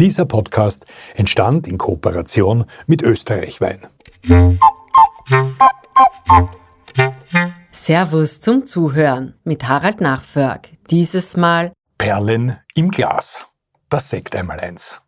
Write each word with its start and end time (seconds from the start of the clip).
Dieser 0.00 0.24
Podcast 0.24 0.86
entstand 1.14 1.68
in 1.68 1.78
Kooperation 1.78 2.64
mit 2.88 3.00
Österreich 3.02 3.60
Wein. 3.60 3.86
Servus 7.70 8.40
zum 8.40 8.66
Zuhören 8.66 9.34
mit 9.44 9.68
Harald 9.68 10.00
Nachförg. 10.00 10.70
Dieses 10.90 11.36
Mal 11.36 11.72
Perlen 11.96 12.58
im 12.74 12.90
Glas. 12.90 13.46
Das 13.88 14.10
Sekt 14.10 14.34
einmal 14.34 14.58
eins. 14.58 15.00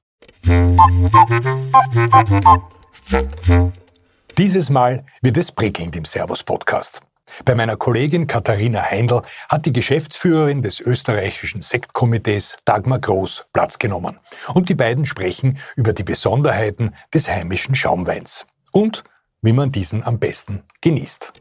Dieses 4.38 4.70
Mal 4.70 5.04
wird 5.20 5.36
es 5.36 5.50
prickelnd 5.50 5.96
im 5.96 6.04
Servus-Podcast. 6.04 7.00
Bei 7.44 7.54
meiner 7.54 7.76
Kollegin 7.76 8.26
Katharina 8.26 8.82
Heindl 8.82 9.22
hat 9.48 9.66
die 9.66 9.72
Geschäftsführerin 9.72 10.62
des 10.62 10.80
österreichischen 10.80 11.62
Sektkomitees 11.62 12.56
Dagmar 12.64 12.98
Groß 12.98 13.46
Platz 13.52 13.78
genommen. 13.78 14.18
Und 14.54 14.68
die 14.68 14.74
beiden 14.74 15.04
sprechen 15.04 15.58
über 15.76 15.92
die 15.92 16.04
Besonderheiten 16.04 16.94
des 17.12 17.28
heimischen 17.28 17.74
Schaumweins 17.74 18.46
und 18.72 19.04
wie 19.42 19.52
man 19.52 19.70
diesen 19.70 20.04
am 20.04 20.18
besten 20.18 20.62
genießt. 20.80 21.32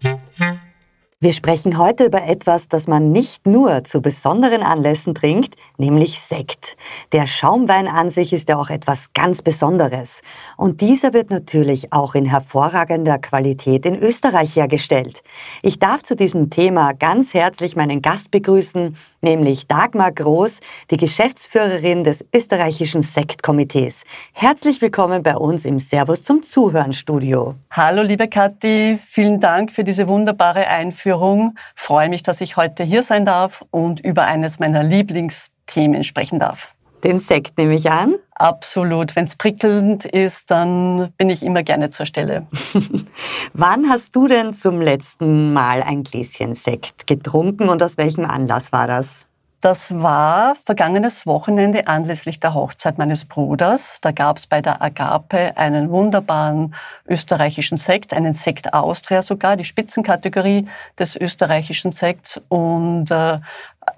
Wir 1.21 1.31
sprechen 1.31 1.77
heute 1.77 2.03
über 2.03 2.27
etwas, 2.27 2.67
das 2.67 2.87
man 2.87 3.13
nicht 3.13 3.47
nur 3.47 3.85
zu 3.85 4.01
besonderen 4.01 4.61
Anlässen 4.61 5.15
trinkt, 5.15 5.55
nämlich 5.77 6.19
Sekt. 6.19 6.75
Der 7.13 7.25
Schaumwein 7.25 7.87
an 7.87 8.09
sich 8.09 8.33
ist 8.33 8.49
ja 8.49 8.57
auch 8.57 8.69
etwas 8.69 9.13
ganz 9.13 9.41
Besonderes. 9.41 10.19
Und 10.57 10.81
dieser 10.81 11.13
wird 11.13 11.29
natürlich 11.29 11.93
auch 11.93 12.15
in 12.15 12.25
hervorragender 12.25 13.17
Qualität 13.17 13.85
in 13.85 13.95
Österreich 13.95 14.57
hergestellt. 14.57 15.23
Ich 15.63 15.79
darf 15.79 16.03
zu 16.03 16.17
diesem 16.17 16.49
Thema 16.49 16.91
ganz 16.91 17.33
herzlich 17.33 17.77
meinen 17.77 18.01
Gast 18.01 18.29
begrüßen, 18.29 18.97
nämlich 19.21 19.67
Dagmar 19.67 20.11
Groß, 20.11 20.59
die 20.91 20.97
Geschäftsführerin 20.97 22.03
des 22.03 22.25
österreichischen 22.35 23.01
Sektkomitees. 23.01 24.03
Herzlich 24.33 24.81
willkommen 24.81 25.23
bei 25.23 25.37
uns 25.37 25.63
im 25.63 25.79
Servus 25.79 26.25
zum 26.25 26.43
Zuhören 26.43 26.91
Studio. 26.91 27.55
Hallo 27.71 28.01
liebe 28.01 28.27
Kathi, 28.27 28.99
vielen 29.01 29.39
Dank 29.39 29.71
für 29.71 29.85
diese 29.85 30.09
wunderbare 30.09 30.67
Einführung 30.67 31.04
Einführung. 31.05 31.55
Freue 31.75 32.09
mich, 32.09 32.23
dass 32.23 32.41
ich 32.41 32.57
heute 32.57 32.83
hier 32.83 33.03
sein 33.03 33.25
darf 33.25 33.63
und 33.71 33.99
über 33.99 34.23
eines 34.23 34.59
meiner 34.59 34.83
Lieblingsthemen 34.83 36.03
sprechen 36.03 36.39
darf. 36.39 36.73
Den 37.03 37.19
Sekt 37.19 37.57
nehme 37.59 37.75
ich 37.75 37.91
an. 37.91 38.15
Absolut. 38.33 39.15
Wenn 39.15 39.25
es 39.25 39.35
prickelnd 39.35 40.05
ist, 40.05 40.49
dann 40.49 41.11
bin 41.17 41.29
ich 41.29 41.43
immer 41.43 41.61
gerne 41.61 41.91
zur 41.91 42.07
Stelle. 42.07 42.47
Wann 43.53 43.89
hast 43.89 44.15
du 44.15 44.27
denn 44.27 44.53
zum 44.55 44.81
letzten 44.81 45.53
Mal 45.53 45.83
ein 45.83 46.03
Gläschen 46.03 46.55
Sekt 46.55 47.05
getrunken 47.05 47.69
und 47.69 47.83
aus 47.83 47.97
welchem 47.97 48.25
Anlass 48.25 48.71
war 48.71 48.87
das? 48.87 49.27
Das 49.65 49.99
war 49.99 50.53
vergangenes 50.63 51.25
Wochenende 51.25 51.87
anlässlich 51.87 52.39
der 52.39 52.53
Hochzeit 52.53 52.99
meines 52.99 53.25
Bruders. 53.25 53.97
Da 53.99 54.11
gab 54.11 54.37
es 54.37 54.45
bei 54.45 54.61
der 54.61 54.79
Agape 54.79 55.57
einen 55.57 55.89
wunderbaren 55.89 56.75
österreichischen 57.07 57.75
Sekt, 57.75 58.13
einen 58.13 58.35
Sekt 58.35 58.75
Austria 58.75 59.23
sogar, 59.23 59.57
die 59.57 59.65
Spitzenkategorie 59.65 60.67
des 60.99 61.15
österreichischen 61.15 61.91
Sekts. 61.91 62.39
Und 62.47 63.09
äh, 63.09 63.39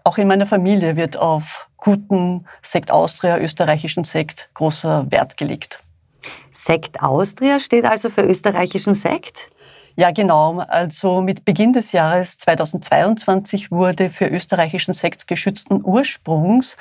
auch 0.05 0.17
in 0.17 0.29
meiner 0.29 0.45
Familie 0.45 0.95
wird 0.95 1.17
auf 1.17 1.67
guten 1.75 2.45
Sekt 2.61 2.89
Austria, 2.89 3.37
österreichischen 3.37 4.05
Sekt, 4.05 4.47
großer 4.53 5.11
Wert 5.11 5.35
gelegt. 5.35 5.83
Sekt 6.53 7.03
Austria 7.03 7.59
steht 7.59 7.83
also 7.83 8.09
für 8.09 8.21
österreichischen 8.21 8.95
Sekt? 8.95 9.49
Ja, 9.99 10.11
genau. 10.11 10.59
Also 10.59 11.21
mit 11.21 11.43
Beginn 11.43 11.73
des 11.73 11.91
Jahres 11.91 12.37
2022 12.37 13.71
wurde 13.71 14.11
für 14.11 14.27
österreichischen 14.27 14.93
Sekt 14.93 15.27
geschützten 15.27 15.81
Ursprungs 15.83 16.77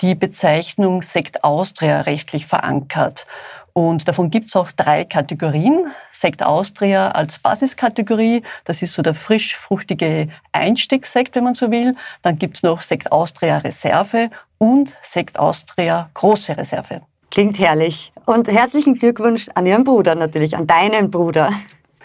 die 0.00 0.16
Bezeichnung 0.16 1.02
Sekt 1.02 1.44
Austria 1.44 2.00
rechtlich 2.00 2.46
verankert. 2.46 3.28
Und 3.72 4.08
davon 4.08 4.30
gibt 4.30 4.48
es 4.48 4.56
auch 4.56 4.72
drei 4.72 5.04
Kategorien. 5.04 5.92
Sekt 6.10 6.42
Austria 6.42 7.12
als 7.12 7.38
Basiskategorie, 7.38 8.42
das 8.64 8.82
ist 8.82 8.94
so 8.94 9.02
der 9.02 9.14
frisch-fruchtige 9.14 10.28
Einstiegssekt, 10.50 11.36
wenn 11.36 11.44
man 11.44 11.54
so 11.54 11.70
will. 11.70 11.94
Dann 12.22 12.36
gibt 12.36 12.56
es 12.56 12.62
noch 12.64 12.82
Sekt 12.82 13.12
Austria 13.12 13.58
Reserve 13.58 14.28
und 14.58 14.96
Sekt 15.02 15.38
Austria 15.38 16.10
Große 16.14 16.56
Reserve. 16.56 17.02
Klingt 17.30 17.60
herrlich. 17.60 18.12
Und 18.24 18.48
herzlichen 18.48 18.94
Glückwunsch 18.94 19.48
an 19.54 19.66
Ihren 19.66 19.84
Bruder 19.84 20.16
natürlich, 20.16 20.56
an 20.56 20.66
deinen 20.66 21.12
Bruder. 21.12 21.52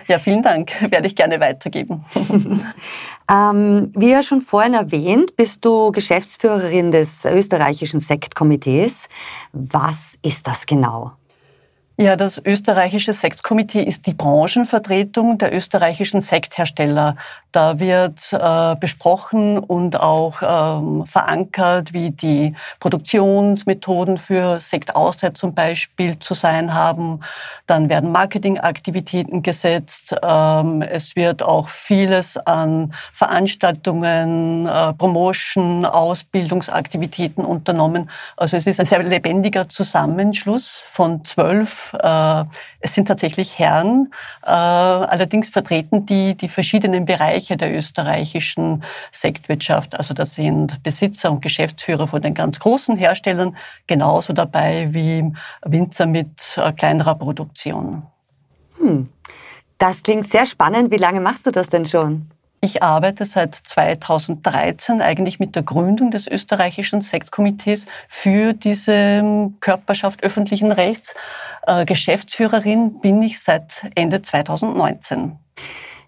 Ja, 0.08 0.20
vielen 0.20 0.44
Dank. 0.44 0.72
Werde 0.92 1.08
ich 1.08 1.16
gerne 1.16 1.40
weitergeben. 1.40 2.04
ähm, 3.32 3.92
wie 3.96 4.12
ja 4.12 4.24
schon 4.24 4.42
vorhin 4.42 4.74
erwähnt, 4.74 5.36
bist 5.36 5.64
du 5.66 5.92
Geschäftsführerin 5.92 6.92
des 6.92 7.26
österreichischen 7.26 8.00
Sektkomitees. 8.00 9.08
Was 9.54 10.18
ist 10.22 10.48
das 10.48 10.66
genau? 10.66 11.14
Ja, 11.98 12.16
das 12.16 12.42
österreichische 12.44 13.14
Sektkomitee 13.14 13.84
ist 13.84 14.08
die 14.08 14.14
Branchenvertretung 14.14 15.38
der 15.38 15.54
österreichischen 15.54 16.22
Sekthersteller. 16.22 17.18
Da 17.52 17.80
wird 17.80 18.32
äh, 18.32 18.76
besprochen 18.80 19.60
und 19.60 20.00
auch 20.00 20.42
ähm, 20.42 21.06
verankert, 21.06 21.92
wie 21.92 22.12
die 22.12 22.56
Produktionsmethoden 22.80 24.18
für 24.18 24.62
Sekt 24.62 24.96
Austria 24.96 25.34
zum 25.34 25.54
Beispiel 25.54 26.18
zu 26.18 26.34
sein 26.34 26.74
haben. 26.74 27.20
Dann 27.68 27.90
werden 27.90 28.14
Marketingaktivitäten 28.14 29.44
gesetzt. 29.44 30.16
Ähm, 30.24 30.82
es 30.82 31.18
wird 31.18 31.44
auch 31.44 31.68
vieles 31.68 32.38
an 32.38 32.94
Veranstaltungen, 33.14 34.66
äh, 34.66 34.94
Promotion, 34.94 35.86
Ausbildungsaktivitäten 35.86 37.44
unternommen. 37.44 38.10
Also 38.38 38.56
es 38.56 38.66
ist 38.66 38.80
ein 38.80 38.86
sehr 38.86 39.04
lebendiger 39.04 39.68
Zusammenschluss 39.68 40.86
von 40.90 41.26
zwölf 41.26 41.81
äh, 41.94 42.44
es 42.80 42.94
sind 42.94 43.08
tatsächlich 43.08 43.60
Herren. 43.60 44.12
Äh, 44.44 44.50
allerdings 44.50 45.50
vertreten 45.50 46.06
die 46.06 46.36
die 46.36 46.48
verschiedenen 46.48 47.06
Bereiche 47.06 47.58
der 47.58 47.76
österreichischen 47.76 48.84
Sektwirtschaft. 49.12 49.96
Also 49.96 50.14
da 50.14 50.26
sind 50.26 50.82
Besitzer 50.84 51.32
und 51.32 51.42
Geschäftsführer 51.42 52.08
von 52.08 52.22
den 52.22 52.34
ganz 52.34 52.60
großen 52.60 52.98
Herstellern 52.98 53.56
genauso 53.88 54.34
dabei 54.34 54.90
wie 54.92 55.32
Winzer 55.64 56.06
mit 56.06 56.58
äh, 56.58 56.72
kleinerer 56.72 57.16
Produktion. 57.16 58.04
Hm. 58.78 59.10
Das 59.78 60.04
klingt 60.04 60.30
sehr 60.30 60.46
spannend. 60.46 60.92
Wie 60.92 60.98
lange 60.98 61.22
machst 61.22 61.46
du 61.48 61.52
das 61.52 61.70
denn 61.70 61.86
schon? 61.86 62.30
Ich 62.64 62.84
arbeite 62.84 63.26
seit 63.26 63.56
2013 63.56 65.02
eigentlich 65.02 65.40
mit 65.40 65.56
der 65.56 65.64
Gründung 65.64 66.12
des 66.12 66.28
österreichischen 66.28 67.02
Sektkomitees 67.02 67.88
für 68.08 68.54
diese 68.54 69.50
Körperschaft 69.62 70.24
öffentlichen 70.24 70.72
Rechts. 70.72 71.16
Äh, 71.66 71.86
Geschäftsführerin 71.86 73.00
bin 73.00 73.20
ich 73.24 73.42
seit 73.42 73.90
Ende 73.96 74.22
2019. 74.22 75.40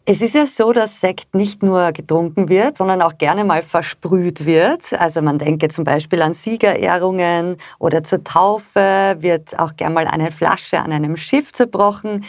Es 0.05 0.21
ist 0.21 0.35
ja 0.35 0.45
so, 0.45 0.73
dass 0.73 1.01
Sekt 1.01 1.33
nicht 1.33 1.63
nur 1.63 1.91
getrunken 1.91 2.49
wird, 2.49 2.77
sondern 2.77 3.01
auch 3.01 3.17
gerne 3.17 3.45
mal 3.45 3.63
versprüht 3.63 4.45
wird. 4.45 4.93
Also 4.93 5.23
man 5.23 5.39
denke 5.39 5.69
zum 5.69 5.85
Beispiel 5.85 6.21
an 6.21 6.35
Siegerehrungen 6.35 7.57
oder 7.79 8.03
zur 8.03 8.23
Taufe 8.23 9.15
wird 9.17 9.57
auch 9.57 9.75
gerne 9.75 9.95
mal 9.95 10.05
eine 10.05 10.31
Flasche 10.31 10.79
an 10.79 10.91
einem 10.91 11.17
Schiff 11.17 11.51
zerbrochen. 11.51 12.25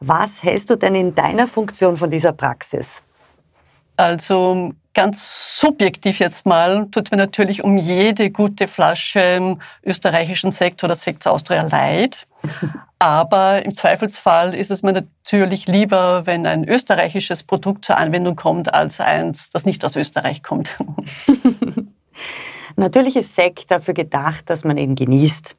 Was 0.00 0.42
hältst 0.42 0.70
du 0.70 0.76
denn 0.76 0.96
in 0.96 1.14
deiner 1.14 1.46
Funktion 1.46 1.96
von 1.96 2.10
dieser 2.10 2.32
Praxis? 2.32 3.02
Also 3.98 4.74
ganz 4.94 5.58
subjektiv 5.58 6.20
jetzt 6.20 6.46
mal, 6.46 6.86
tut 6.92 7.10
mir 7.10 7.16
natürlich 7.16 7.64
um 7.64 7.76
jede 7.76 8.30
gute 8.30 8.68
Flasche 8.68 9.56
österreichischen 9.84 10.52
Sekt 10.52 10.84
oder 10.84 10.94
Sekt 10.94 11.26
Austria 11.26 11.62
leid. 11.62 12.28
Aber 13.00 13.64
im 13.64 13.72
Zweifelsfall 13.72 14.54
ist 14.54 14.70
es 14.70 14.82
mir 14.82 14.92
natürlich 14.92 15.66
lieber, 15.66 16.26
wenn 16.26 16.46
ein 16.46 16.62
österreichisches 16.68 17.42
Produkt 17.42 17.84
zur 17.84 17.96
Anwendung 17.96 18.36
kommt, 18.36 18.72
als 18.72 19.00
eins, 19.00 19.50
das 19.50 19.66
nicht 19.66 19.84
aus 19.84 19.96
Österreich 19.96 20.44
kommt. 20.44 20.76
natürlich 22.76 23.16
ist 23.16 23.34
Sekt 23.34 23.72
dafür 23.72 23.94
gedacht, 23.94 24.48
dass 24.48 24.62
man 24.62 24.78
ihn 24.78 24.94
genießt. 24.94 25.56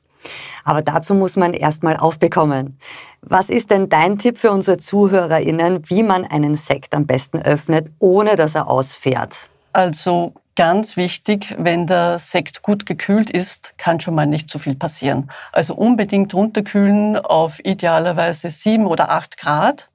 Aber 0.64 0.82
dazu 0.82 1.14
muss 1.14 1.36
man 1.36 1.54
erstmal 1.54 1.98
aufbekommen. 1.98 2.80
Was 3.22 3.50
ist 3.50 3.72
denn 3.72 3.90
dein 3.90 4.18
Tipp 4.18 4.38
für 4.38 4.52
unsere 4.52 4.78
ZuhörerInnen, 4.78 5.90
wie 5.90 6.04
man 6.04 6.26
einen 6.26 6.56
Sekt 6.56 6.96
am 6.96 7.06
besten 7.06 7.42
öffnet, 7.42 7.92
ohne 8.00 8.36
dass 8.36 8.56
er 8.56 8.70
ausfährt? 8.70 9.50
Also 9.74 10.34
ganz 10.56 10.98
wichtig, 10.98 11.56
wenn 11.58 11.88
der 11.88 12.20
Sekt 12.20 12.64
gut 12.64 12.86
gekühlt 12.86 13.30
ist, 13.30 13.74
kann 13.78 14.00
schon 14.00 14.16
mal 14.16 14.28
nicht 14.28 14.50
so 14.50 14.60
viel 14.60 14.76
passieren. 14.76 15.30
Also 15.52 15.76
unbedingt 15.76 16.34
runterkühlen 16.34 17.18
auf 17.18 17.64
idealerweise 17.64 18.50
sieben 18.50 18.86
oder 18.86 19.10
acht 19.10 19.38
Grad. 19.38 19.90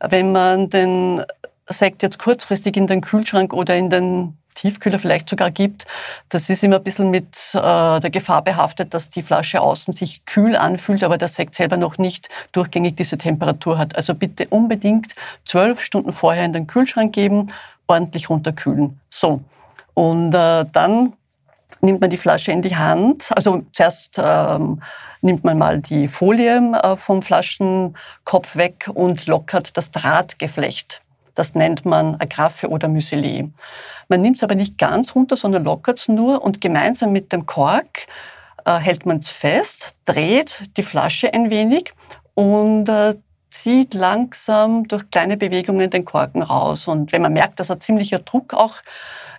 Wenn 0.00 0.32
man 0.32 0.68
den 0.70 1.24
Sekt 1.68 2.02
jetzt 2.02 2.18
kurzfristig 2.18 2.76
in 2.76 2.86
den 2.86 3.00
Kühlschrank 3.00 3.52
oder 3.52 3.76
in 3.76 3.90
den 3.90 4.36
Tiefkühler 4.56 4.98
vielleicht 4.98 5.28
sogar 5.28 5.50
gibt. 5.50 5.86
Das 6.28 6.50
ist 6.50 6.64
immer 6.64 6.76
ein 6.76 6.84
bisschen 6.84 7.10
mit 7.10 7.54
äh, 7.54 8.00
der 8.00 8.10
Gefahr 8.10 8.42
behaftet, 8.42 8.92
dass 8.92 9.08
die 9.08 9.22
Flasche 9.22 9.60
außen 9.60 9.92
sich 9.92 10.26
kühl 10.26 10.56
anfühlt, 10.56 11.04
aber 11.04 11.18
der 11.18 11.28
Sekt 11.28 11.54
selber 11.54 11.76
noch 11.76 11.98
nicht 11.98 12.28
durchgängig 12.52 12.96
diese 12.96 13.18
Temperatur 13.18 13.78
hat. 13.78 13.94
Also 13.94 14.14
bitte 14.14 14.48
unbedingt 14.48 15.14
zwölf 15.44 15.80
Stunden 15.80 16.12
vorher 16.12 16.44
in 16.44 16.52
den 16.52 16.66
Kühlschrank 16.66 17.12
geben, 17.12 17.52
ordentlich 17.86 18.28
runterkühlen. 18.28 19.00
So. 19.10 19.40
Und 19.94 20.34
äh, 20.34 20.64
dann 20.72 21.12
nimmt 21.80 22.00
man 22.00 22.10
die 22.10 22.16
Flasche 22.16 22.52
in 22.52 22.62
die 22.62 22.76
Hand. 22.76 23.30
Also 23.34 23.62
zuerst 23.72 24.18
ähm, 24.18 24.82
nimmt 25.20 25.44
man 25.44 25.58
mal 25.58 25.80
die 25.80 26.08
Folie 26.08 26.72
äh, 26.82 26.96
vom 26.96 27.22
Flaschenkopf 27.22 28.56
weg 28.56 28.90
und 28.92 29.26
lockert 29.26 29.76
das 29.76 29.90
Drahtgeflecht. 29.90 31.02
Das 31.36 31.54
nennt 31.54 31.84
man 31.84 32.16
Agraffe 32.16 32.68
oder 32.68 32.88
Muesli. 32.88 33.52
Man 34.08 34.22
nimmt 34.22 34.36
es 34.36 34.42
aber 34.42 34.56
nicht 34.56 34.78
ganz 34.78 35.14
runter, 35.14 35.36
sondern 35.36 35.64
lockert 35.64 36.00
es 36.00 36.08
nur 36.08 36.42
und 36.42 36.60
gemeinsam 36.60 37.12
mit 37.12 37.32
dem 37.32 37.46
Kork 37.46 38.06
äh, 38.64 38.78
hält 38.78 39.06
man 39.06 39.18
es 39.18 39.28
fest, 39.28 39.94
dreht 40.06 40.64
die 40.76 40.82
Flasche 40.82 41.32
ein 41.32 41.50
wenig 41.50 41.92
und 42.34 42.88
äh, 42.88 43.14
zieht 43.50 43.94
langsam 43.94 44.88
durch 44.88 45.10
kleine 45.10 45.36
Bewegungen 45.36 45.90
den 45.90 46.04
Korken 46.04 46.42
raus. 46.42 46.88
Und 46.88 47.12
wenn 47.12 47.22
man 47.22 47.32
merkt, 47.32 47.60
dass 47.60 47.70
ein 47.70 47.80
ziemlicher 47.80 48.18
Druck 48.18 48.54
auch 48.54 48.76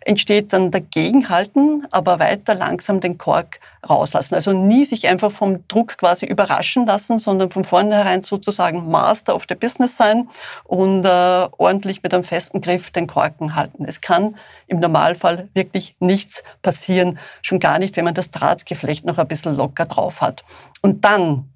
entsteht, 0.08 0.54
dann 0.54 0.72
dagegenhalten, 0.72 1.86
aber 1.92 2.20
weiter 2.20 2.56
langsam 2.56 3.00
den 3.00 3.18
Kork 3.18 3.60
rauslassen. 3.88 4.36
Also 4.36 4.54
nie 4.54 4.86
sich 4.86 5.08
einfach 5.08 5.32
vom 5.32 5.68
Druck 5.68 5.98
quasi 5.98 6.26
überraschen 6.26 6.86
lassen, 6.86 7.20
sondern 7.20 7.52
von 7.52 7.64
vornherein 7.64 8.24
sozusagen 8.24 8.90
Master 8.90 9.36
of 9.36 9.46
the 9.50 9.56
Business 9.56 9.98
sein 9.98 10.30
und 10.64 11.06
äh, 11.06 11.48
ordentlich 11.58 12.04
mit 12.04 12.14
einem 12.14 12.24
festen 12.24 12.62
Griff 12.62 12.92
den 12.92 13.08
Korken 13.08 13.56
halten. 13.56 13.86
Es 13.86 14.02
kann 14.02 14.36
im 14.68 14.80
Normalfall 14.80 15.50
wirklich 15.54 15.96
nichts 16.00 16.44
passieren, 16.62 17.20
schon 17.42 17.60
gar 17.60 17.78
nicht, 17.80 17.98
wenn 17.98 18.06
man 18.06 18.14
das 18.14 18.32
Drahtgeflecht 18.32 19.06
noch 19.06 19.18
ein 19.18 19.28
bisschen 19.28 19.56
locker 19.56 19.86
drauf 19.86 20.22
hat. 20.22 20.44
Und 20.82 21.04
dann 21.04 21.50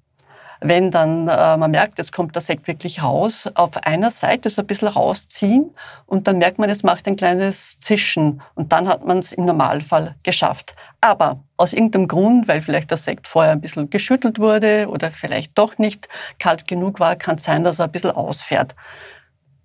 wenn 0.62 0.90
dann 0.90 1.28
äh, 1.28 1.56
man 1.56 1.70
merkt, 1.70 1.98
jetzt 1.98 2.12
kommt 2.12 2.34
der 2.34 2.42
Sekt 2.42 2.66
wirklich 2.66 3.02
raus, 3.02 3.50
auf 3.54 3.76
einer 3.84 4.10
Seite 4.10 4.50
so 4.50 4.62
ein 4.62 4.66
bisschen 4.66 4.88
rausziehen 4.88 5.74
und 6.06 6.26
dann 6.26 6.38
merkt 6.38 6.58
man, 6.58 6.70
es 6.70 6.82
macht 6.82 7.06
ein 7.06 7.16
kleines 7.16 7.78
Zischen 7.78 8.42
und 8.54 8.72
dann 8.72 8.88
hat 8.88 9.06
man 9.06 9.18
es 9.18 9.32
im 9.32 9.44
Normalfall 9.44 10.14
geschafft. 10.22 10.74
Aber 11.00 11.40
aus 11.56 11.72
irgendeinem 11.72 12.08
Grund, 12.08 12.48
weil 12.48 12.62
vielleicht 12.62 12.90
der 12.90 12.98
Sekt 12.98 13.28
vorher 13.28 13.52
ein 13.52 13.60
bisschen 13.60 13.90
geschüttelt 13.90 14.38
wurde 14.38 14.88
oder 14.88 15.10
vielleicht 15.10 15.58
doch 15.58 15.78
nicht 15.78 16.08
kalt 16.38 16.66
genug 16.66 17.00
war, 17.00 17.16
kann 17.16 17.36
es 17.36 17.44
sein, 17.44 17.64
dass 17.64 17.78
er 17.78 17.86
ein 17.86 17.92
bisschen 17.92 18.12
ausfährt 18.12 18.74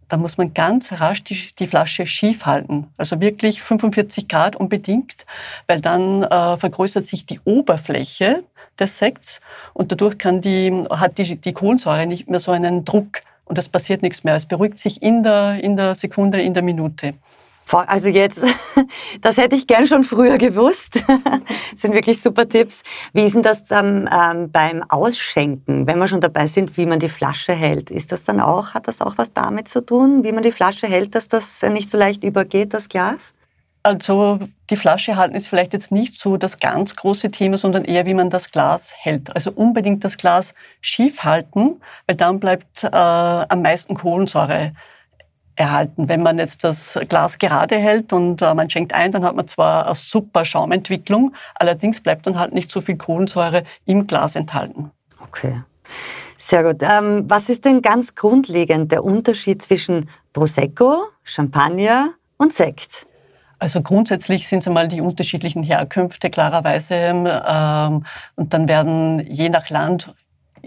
da 0.10 0.18
muss 0.18 0.38
man 0.38 0.54
ganz 0.54 0.92
rasch 0.94 1.24
die, 1.24 1.38
die, 1.60 1.68
Flasche 1.68 2.08
schief 2.08 2.46
halten. 2.46 2.88
Also 2.98 3.20
wirklich 3.20 3.62
45 3.62 4.28
Grad 4.28 4.56
unbedingt, 4.56 5.26
weil 5.68 5.82
dann 5.82 6.24
äh, 6.24 6.58
vergrößert 6.58 7.06
sich 7.06 7.26
die 7.26 7.40
Oberfläche 7.44 8.44
des 8.80 8.98
Sekts 8.98 9.42
und 9.74 9.92
dadurch 9.92 10.18
kann 10.18 10.42
die, 10.42 10.86
hat 10.90 11.18
die, 11.18 11.38
die 11.38 11.54
Kohlensäure 11.54 12.08
nicht 12.08 12.30
mehr 12.30 12.40
so 12.40 12.52
einen 12.52 12.86
Druck 12.86 13.22
und 13.46 13.58
es 13.58 13.70
passiert 13.70 14.02
nichts 14.02 14.24
mehr. 14.24 14.36
Es 14.36 14.46
beruhigt 14.46 14.80
sich 14.80 15.02
in 15.02 15.24
der, 15.24 15.64
in 15.64 15.78
der 15.78 15.96
Sekunde, 15.96 16.42
in 16.42 16.54
der 16.54 16.64
Minute. 16.64 17.14
Also 17.74 18.08
jetzt, 18.08 18.44
das 19.22 19.38
hätte 19.38 19.56
ich 19.56 19.68
gern 19.68 19.88
schon 19.88 20.04
früher 20.04 20.38
gewusst. 20.38 20.96
Das 21.08 21.12
sind 21.82 21.94
wirklich 21.94 22.22
super 22.22 22.48
Tipps. 22.48 22.84
Wie 23.14 23.24
ist 23.24 23.36
denn 23.36 23.44
das 23.44 23.66
dann 23.66 24.10
ähm, 24.12 24.52
beim 24.52 24.84
Ausschenken, 24.90 25.88
wenn 25.88 26.00
wir 26.00 26.08
schon 26.08 26.22
dabei 26.22 26.48
sind, 26.48 26.78
wie 26.78 26.86
man 26.86 27.00
die 27.00 27.10
Flasche 27.10 27.54
hält? 27.54 27.92
Ist 27.92 28.12
das 28.12 28.24
dann 28.24 28.40
auch, 28.40 28.74
hat 28.74 28.88
das 28.88 29.02
auch 29.02 29.18
was 29.18 29.34
damit 29.34 29.68
zu 29.68 29.86
tun, 29.86 30.24
wie 30.24 30.32
man 30.32 30.44
die 30.44 30.52
Flasche 30.52 30.88
hält, 30.88 31.16
dass 31.16 31.28
das 31.28 31.62
nicht 31.64 31.90
so 31.90 31.98
leicht 31.98 32.24
übergeht, 32.24 32.74
das 32.74 32.90
Glas? 32.90 33.34
Also 33.84 34.40
die 34.70 34.76
Flasche 34.76 35.16
halten 35.16 35.36
ist 35.36 35.48
vielleicht 35.48 35.72
jetzt 35.72 35.94
nicht 35.94 36.18
so 36.18 36.36
das 36.36 36.60
ganz 36.60 36.96
große 36.98 37.32
Thema, 37.32 37.56
sondern 37.56 37.86
eher, 37.86 38.06
wie 38.06 38.14
man 38.14 38.30
das 38.30 38.52
Glas 38.52 38.94
hält. 38.98 39.34
Also 39.34 39.52
unbedingt 39.52 40.04
das 40.04 40.18
Glas 40.18 40.54
schief 40.82 41.24
halten, 41.24 41.80
weil 42.06 42.18
dann 42.18 42.42
bleibt 42.42 42.84
äh, 42.84 42.88
am 42.90 43.62
meisten 43.62 43.96
Kohlensäure 43.96 44.74
erhalten. 45.58 46.08
Wenn 46.08 46.24
man 46.24 46.38
jetzt 46.38 46.64
das 46.64 46.98
Glas 47.10 47.40
gerade 47.40 47.76
hält 47.76 48.14
und 48.14 48.42
äh, 48.42 48.54
man 48.54 48.70
schenkt 48.70 48.94
ein, 48.94 49.12
dann 49.12 49.26
hat 49.26 49.36
man 49.36 49.48
zwar 49.48 49.86
eine 49.86 49.96
super 49.96 50.46
Schaumentwicklung, 50.46 51.34
allerdings 51.56 52.02
bleibt 52.02 52.28
dann 52.28 52.40
halt 52.40 52.54
nicht 52.54 52.72
so 52.72 52.80
viel 52.80 52.98
Kohlensäure 52.98 53.64
im 53.86 54.08
Glas 54.08 54.36
enthalten. 54.36 54.92
Okay. 55.20 55.62
Sehr 56.38 56.64
gut. 56.64 56.84
Ähm, 56.84 57.26
was 57.28 57.50
ist 57.50 57.66
denn 57.66 57.82
ganz 57.82 58.14
grundlegend 58.14 58.92
der 58.92 59.04
Unterschied 59.04 59.62
zwischen 59.64 60.10
Prosecco, 60.34 61.08
Champagner 61.24 62.12
und 62.38 62.54
Sekt? 62.54 63.08
Also 63.60 63.82
grundsätzlich 63.82 64.48
sind 64.48 64.60
es 64.60 64.68
einmal 64.68 64.88
die 64.88 65.02
unterschiedlichen 65.02 65.64
Herkünfte 65.64 66.30
klarerweise 66.30 66.94
ähm, 66.96 68.06
und 68.36 68.54
dann 68.54 68.68
werden 68.68 69.20
je 69.28 69.50
nach 69.50 69.70
Land 69.70 70.14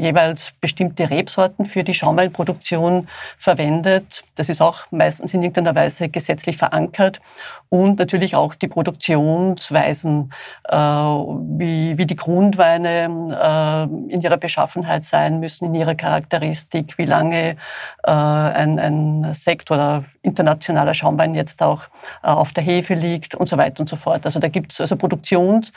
jeweils 0.01 0.53
bestimmte 0.61 1.11
Rebsorten 1.11 1.67
für 1.67 1.85
die 1.85 1.95
Schaumweinproduktion 1.95 3.09
verwendet. 3.39 4.25
Das 4.35 4.49
ist 4.49 4.61
auch 4.61 4.91
meistens 4.91 5.35
in 5.35 5.43
irgendeiner 5.43 5.75
Weise 5.75 6.09
gesetzlich 6.09 6.57
verankert. 6.57 7.21
Und 7.69 8.01
natürlich 8.01 8.35
auch 8.35 8.57
die 8.57 8.67
Produktionsweisen, 8.67 10.33
äh, 10.69 10.77
wie, 10.77 11.97
wie 11.97 12.07
die 12.07 12.17
Grundweine 12.17 13.05
äh, 13.31 14.13
in 14.13 14.21
ihrer 14.21 14.39
Beschaffenheit 14.39 15.05
sein 15.05 15.39
müssen, 15.39 15.67
in 15.67 15.75
ihrer 15.77 15.95
Charakteristik, 15.95 16.99
wie 16.99 17.05
lange 17.05 17.57
äh, 18.03 18.11
ein, 18.11 18.81
ein 18.81 19.33
Sekt 19.35 19.71
oder 19.71 20.05
internationaler 20.23 20.95
Schaumwein 20.95 21.35
jetzt 21.37 21.63
auch 21.63 21.85
äh, 22.25 22.29
auf 22.29 22.53
der 22.53 22.65
Hefe 22.65 22.95
liegt 22.95 23.37
und 23.37 23.49
so 23.49 23.57
weiter 23.57 23.81
und 23.81 23.89
so 23.89 23.97
fort. 23.97 24.25
Also 24.25 24.41
da 24.41 24.49
gibt 24.49 24.73
es 24.73 24.81
also 24.81 24.97
Produktions 24.97 25.73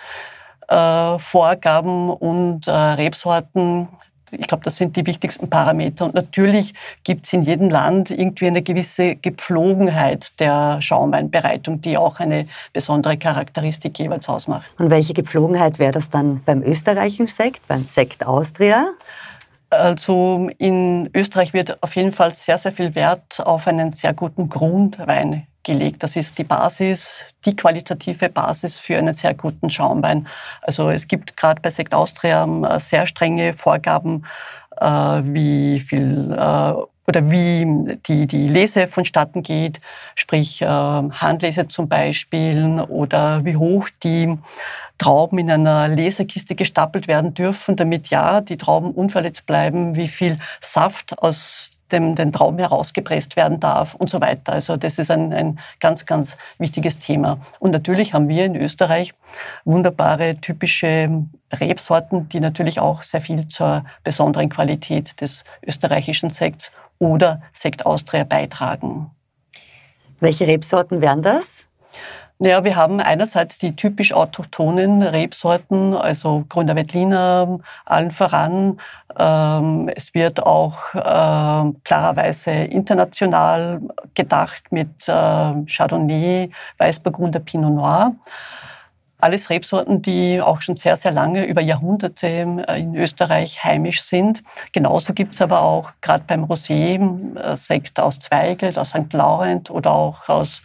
Vorgaben 0.65 2.09
und 2.09 2.67
äh, 2.67 2.71
Rebsorten. 2.71 3.89
Ich 4.33 4.47
glaube, 4.47 4.63
das 4.63 4.77
sind 4.77 4.95
die 4.95 5.05
wichtigsten 5.05 5.49
Parameter. 5.49 6.05
Und 6.05 6.15
natürlich 6.15 6.73
gibt 7.03 7.25
es 7.25 7.33
in 7.33 7.43
jedem 7.43 7.69
Land 7.69 8.11
irgendwie 8.11 8.47
eine 8.47 8.61
gewisse 8.61 9.15
Gepflogenheit 9.15 10.39
der 10.39 10.81
Schaumweinbereitung, 10.81 11.81
die 11.81 11.97
auch 11.97 12.19
eine 12.19 12.47
besondere 12.73 13.17
Charakteristik 13.17 13.97
jeweils 13.99 14.27
ausmacht. 14.29 14.65
Und 14.77 14.89
welche 14.89 15.13
Gepflogenheit 15.13 15.79
wäre 15.79 15.91
das 15.91 16.09
dann 16.09 16.43
beim 16.43 16.63
österreichischen 16.63 17.27
Sekt, 17.27 17.67
beim 17.67 17.85
Sekt 17.85 18.25
Austria? 18.25 18.87
Also 19.69 20.49
in 20.59 21.09
Österreich 21.15 21.53
wird 21.53 21.81
auf 21.81 21.95
jeden 21.95 22.11
Fall 22.11 22.33
sehr, 22.33 22.57
sehr 22.57 22.71
viel 22.71 22.93
Wert 22.95 23.41
auf 23.43 23.67
einen 23.67 23.91
sehr 23.93 24.13
guten 24.13 24.49
Grundwein 24.49 25.47
gelegt. 25.63 26.03
Das 26.03 26.15
ist 26.15 26.37
die 26.37 26.43
Basis, 26.43 27.25
die 27.45 27.55
qualitative 27.55 28.29
Basis 28.29 28.77
für 28.77 28.97
einen 28.97 29.13
sehr 29.13 29.33
guten 29.33 29.69
Schaumwein. 29.69 30.27
Also 30.61 30.89
es 30.89 31.07
gibt 31.07 31.37
gerade 31.37 31.61
bei 31.61 31.69
Sekt 31.69 31.93
Austria 31.93 32.45
äh, 32.45 32.79
sehr 32.79 33.07
strenge 33.07 33.53
Vorgaben, 33.53 34.25
äh, 34.79 34.85
wie 34.85 35.79
viel 35.79 36.31
äh, 36.31 36.73
oder 37.05 37.29
wie 37.29 37.97
die, 38.07 38.27
die 38.27 38.47
Lese 38.47 38.87
vonstatten 38.87 39.43
geht, 39.43 39.81
sprich 40.15 40.61
Handlese 40.61 41.67
zum 41.67 41.89
Beispiel 41.89 42.79
oder 42.87 43.43
wie 43.43 43.57
hoch 43.57 43.89
die 44.03 44.37
Trauben 44.97 45.37
in 45.37 45.51
einer 45.51 45.89
Lesekiste 45.89 46.55
gestapelt 46.55 47.09
werden 47.09 47.33
dürfen, 47.33 47.75
damit 47.75 48.09
ja 48.09 48.39
die 48.39 48.55
Trauben 48.55 48.91
unverletzt 48.91 49.45
bleiben, 49.45 49.97
wie 49.97 50.07
viel 50.07 50.39
Saft 50.61 51.19
aus 51.19 51.77
dem, 51.93 52.15
den 52.15 52.33
Traum 52.33 52.57
herausgepresst 52.57 53.35
werden 53.35 53.59
darf 53.59 53.93
und 53.95 54.09
so 54.09 54.19
weiter. 54.19 54.53
Also 54.53 54.75
das 54.75 54.99
ist 54.99 55.11
ein, 55.11 55.31
ein 55.31 55.59
ganz, 55.79 56.05
ganz 56.05 56.37
wichtiges 56.57 56.97
Thema. 56.99 57.39
Und 57.59 57.71
natürlich 57.71 58.13
haben 58.13 58.27
wir 58.27 58.45
in 58.45 58.55
Österreich 58.55 59.13
wunderbare 59.63 60.37
typische 60.41 61.23
Rebsorten, 61.53 62.27
die 62.29 62.39
natürlich 62.39 62.79
auch 62.79 63.01
sehr 63.03 63.21
viel 63.21 63.47
zur 63.47 63.85
besonderen 64.03 64.49
Qualität 64.49 65.21
des 65.21 65.43
österreichischen 65.65 66.29
Sekts 66.29 66.71
oder 66.99 67.41
Sekt 67.53 67.85
Austria 67.85 68.23
beitragen. 68.23 69.11
Welche 70.19 70.47
Rebsorten 70.47 71.01
wären 71.01 71.21
das? 71.21 71.67
Naja, 72.39 72.63
wir 72.63 72.75
haben 72.75 72.99
einerseits 72.99 73.57
die 73.57 73.75
typisch 73.75 74.11
autochthonen 74.11 75.01
Rebsorten, 75.03 75.93
also 75.93 76.43
Grüner 76.49 76.75
Veltliner, 76.75 77.59
allen 77.85 78.11
voran. 78.11 78.79
Ähm, 79.17 79.89
es 79.95 80.13
wird 80.13 80.41
auch 80.43 80.95
äh, 80.95 81.71
klarerweise 81.83 82.51
international 82.51 83.81
gedacht 84.15 84.63
mit 84.71 85.07
äh, 85.07 85.11
Chardonnay, 85.67 86.49
Weißburgunder, 86.79 87.39
Pinot 87.39 87.73
Noir. 87.73 88.15
Alles 89.19 89.49
Rebsorten, 89.49 90.01
die 90.01 90.41
auch 90.41 90.61
schon 90.61 90.75
sehr, 90.75 90.97
sehr 90.97 91.13
lange, 91.13 91.45
über 91.45 91.61
Jahrhunderte 91.61 92.27
äh, 92.27 92.81
in 92.81 92.95
Österreich 92.95 93.63
heimisch 93.63 94.01
sind. 94.01 94.43
Genauso 94.73 95.13
gibt 95.13 95.33
es 95.33 95.41
aber 95.41 95.61
auch 95.61 95.91
gerade 96.01 96.25
beim 96.27 96.43
Rosé 96.43 96.99
äh, 97.39 97.55
Sekt 97.55 97.99
aus 97.99 98.19
Zweigelt, 98.19 98.77
aus 98.77 98.89
St. 98.89 99.13
Laurent 99.13 99.69
oder 99.69 99.93
auch 99.93 100.27
aus 100.27 100.63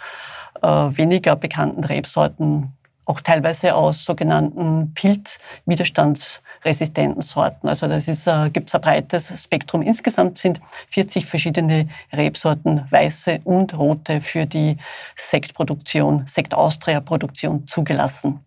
weniger 0.62 1.36
bekannten 1.36 1.84
Rebsorten, 1.84 2.72
auch 3.08 3.20
teilweise 3.22 3.74
aus 3.74 4.04
sogenannten 4.04 4.92
pilzwiderstandsresistenten 4.94 7.22
Sorten. 7.22 7.66
Also 7.68 7.88
das 7.88 8.06
ist, 8.06 8.26
äh, 8.26 8.50
gibt 8.50 8.68
es 8.68 8.74
ein 8.74 8.82
breites 8.82 9.42
Spektrum. 9.42 9.80
Insgesamt 9.80 10.36
sind 10.36 10.60
40 10.90 11.24
verschiedene 11.24 11.88
Rebsorten, 12.12 12.84
weiße 12.90 13.40
und 13.44 13.78
rote, 13.78 14.20
für 14.20 14.44
die 14.44 14.76
Sektproduktion, 15.16 16.24
Sekt 16.26 16.52
Austria-Produktion 16.52 17.66
zugelassen. 17.66 18.40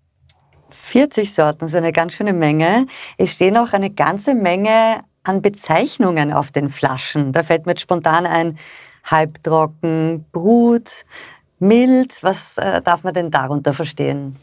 40 0.69 1.33
Sorten 1.33 1.65
ist 1.65 1.73
eine 1.75 1.91
ganz 1.91 2.13
schöne 2.13 2.33
Menge. 2.33 2.85
Es 3.17 3.31
stehen 3.31 3.57
auch 3.57 3.73
eine 3.73 3.89
ganze 3.89 4.35
Menge 4.35 5.01
an 5.23 5.41
Bezeichnungen 5.41 6.31
auf 6.31 6.51
den 6.51 6.69
Flaschen. 6.69 7.33
Da 7.33 7.41
fällt 7.43 7.65
mir 7.65 7.71
jetzt 7.71 7.81
spontan 7.81 8.27
ein 8.27 8.59
Halbtrocken, 9.03 10.23
Brut, 10.31 10.91
mild. 11.61 12.21
Was 12.21 12.57
äh, 12.57 12.81
darf 12.81 13.03
man 13.03 13.13
denn 13.13 13.31
darunter 13.31 13.73
verstehen? 13.73 14.35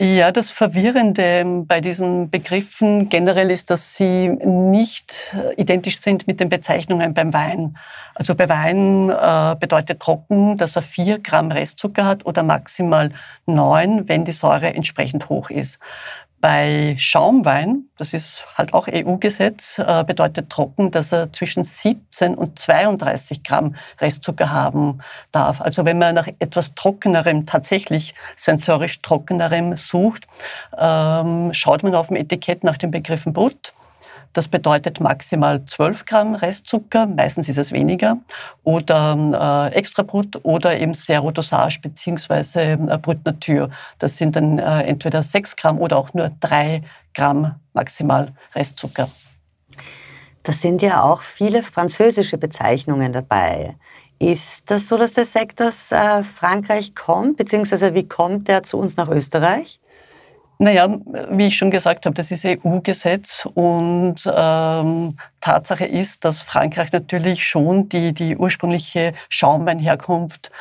Ja, 0.00 0.32
das 0.32 0.50
Verwirrende 0.50 1.44
bei 1.68 1.80
diesen 1.80 2.28
Begriffen 2.28 3.08
generell 3.08 3.52
ist, 3.52 3.70
dass 3.70 3.94
sie 3.94 4.30
nicht 4.30 5.36
identisch 5.56 6.00
sind 6.00 6.26
mit 6.26 6.40
den 6.40 6.48
Bezeichnungen 6.48 7.14
beim 7.14 7.32
Wein. 7.32 7.76
Also 8.12 8.34
bei 8.34 8.48
Wein 8.48 9.10
äh, 9.10 9.54
bedeutet 9.60 10.00
trocken, 10.00 10.58
dass 10.58 10.74
er 10.74 10.82
vier 10.82 11.20
Gramm 11.20 11.52
Restzucker 11.52 12.04
hat 12.04 12.26
oder 12.26 12.42
maximal 12.42 13.12
neun, 13.46 14.08
wenn 14.08 14.24
die 14.24 14.32
Säure 14.32 14.74
entsprechend 14.74 15.28
hoch 15.28 15.50
ist. 15.50 15.78
Bei 16.42 16.96
Schaumwein, 16.98 17.84
das 17.96 18.12
ist 18.12 18.48
halt 18.58 18.74
auch 18.74 18.88
EU-Gesetz, 18.92 19.78
äh, 19.78 20.02
bedeutet 20.02 20.50
trocken, 20.50 20.90
dass 20.90 21.12
er 21.12 21.32
zwischen 21.32 21.62
17 21.62 22.34
und 22.34 22.58
32 22.58 23.44
Gramm 23.44 23.76
Restzucker 24.00 24.50
haben 24.50 24.98
darf. 25.30 25.60
Also 25.60 25.84
wenn 25.84 25.98
man 25.98 26.16
nach 26.16 26.26
etwas 26.40 26.74
Trockenerem, 26.74 27.46
tatsächlich 27.46 28.14
sensorisch 28.34 29.00
Trockenerem 29.02 29.76
sucht, 29.76 30.26
ähm, 30.76 31.54
schaut 31.54 31.84
man 31.84 31.94
auf 31.94 32.08
dem 32.08 32.16
Etikett 32.16 32.64
nach 32.64 32.76
den 32.76 32.90
Begriffen 32.90 33.32
Brut 33.32 33.72
das 34.32 34.48
bedeutet 34.48 35.00
maximal 35.00 35.64
12 35.64 36.04
Gramm 36.04 36.34
Restzucker, 36.34 37.06
meistens 37.06 37.48
ist 37.48 37.58
es 37.58 37.72
weniger, 37.72 38.18
oder 38.64 39.70
äh, 39.72 39.74
Extrabrut 39.74 40.40
oder 40.42 40.78
eben 40.78 40.94
Serodosage 40.94 41.80
beziehungsweise 41.80 42.62
äh, 42.62 42.98
Brut. 43.00 43.18
Das 43.98 44.16
sind 44.16 44.36
dann 44.36 44.58
äh, 44.58 44.82
entweder 44.82 45.22
6 45.22 45.56
Gramm 45.56 45.78
oder 45.78 45.96
auch 45.96 46.14
nur 46.14 46.30
3 46.40 46.82
Gramm 47.14 47.54
maximal 47.72 48.32
Restzucker. 48.54 49.08
Da 50.42 50.52
sind 50.52 50.82
ja 50.82 51.02
auch 51.02 51.22
viele 51.22 51.62
französische 51.62 52.36
Bezeichnungen 52.36 53.12
dabei. 53.12 53.76
Ist 54.18 54.70
das 54.70 54.88
so, 54.88 54.96
dass 54.96 55.14
der 55.14 55.24
Sekt 55.24 55.60
aus 55.60 55.92
äh, 55.92 56.22
Frankreich 56.24 56.94
kommt, 56.94 57.36
beziehungsweise 57.36 57.94
wie 57.94 58.08
kommt 58.08 58.48
der 58.48 58.62
zu 58.62 58.78
uns 58.78 58.96
nach 58.96 59.08
Österreich? 59.08 59.80
Naja, 60.62 60.96
wie 61.30 61.46
ich 61.46 61.56
schon 61.56 61.72
gesagt 61.72 62.06
habe, 62.06 62.14
das 62.14 62.30
ist 62.30 62.44
EU-Gesetz 62.44 63.48
und 63.52 64.32
ähm, 64.32 65.16
Tatsache 65.40 65.84
ist, 65.84 66.24
dass 66.24 66.42
Frankreich 66.42 66.92
natürlich 66.92 67.44
schon 67.44 67.88
die, 67.88 68.12
die 68.12 68.36
ursprüngliche 68.36 69.12
Schaumweinherkunft 69.28 70.52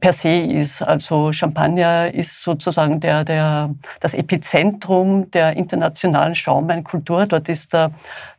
per 0.00 0.14
se 0.14 0.30
ist. 0.30 0.80
Also 0.80 1.30
Champagner 1.34 2.14
ist 2.14 2.42
sozusagen 2.42 3.00
der, 3.00 3.24
der, 3.24 3.74
das 4.00 4.14
Epizentrum 4.14 5.30
der 5.30 5.58
internationalen 5.58 6.34
Schaumweinkultur. 6.34 7.26
Dort 7.26 7.50
ist 7.50 7.74
der, 7.74 7.90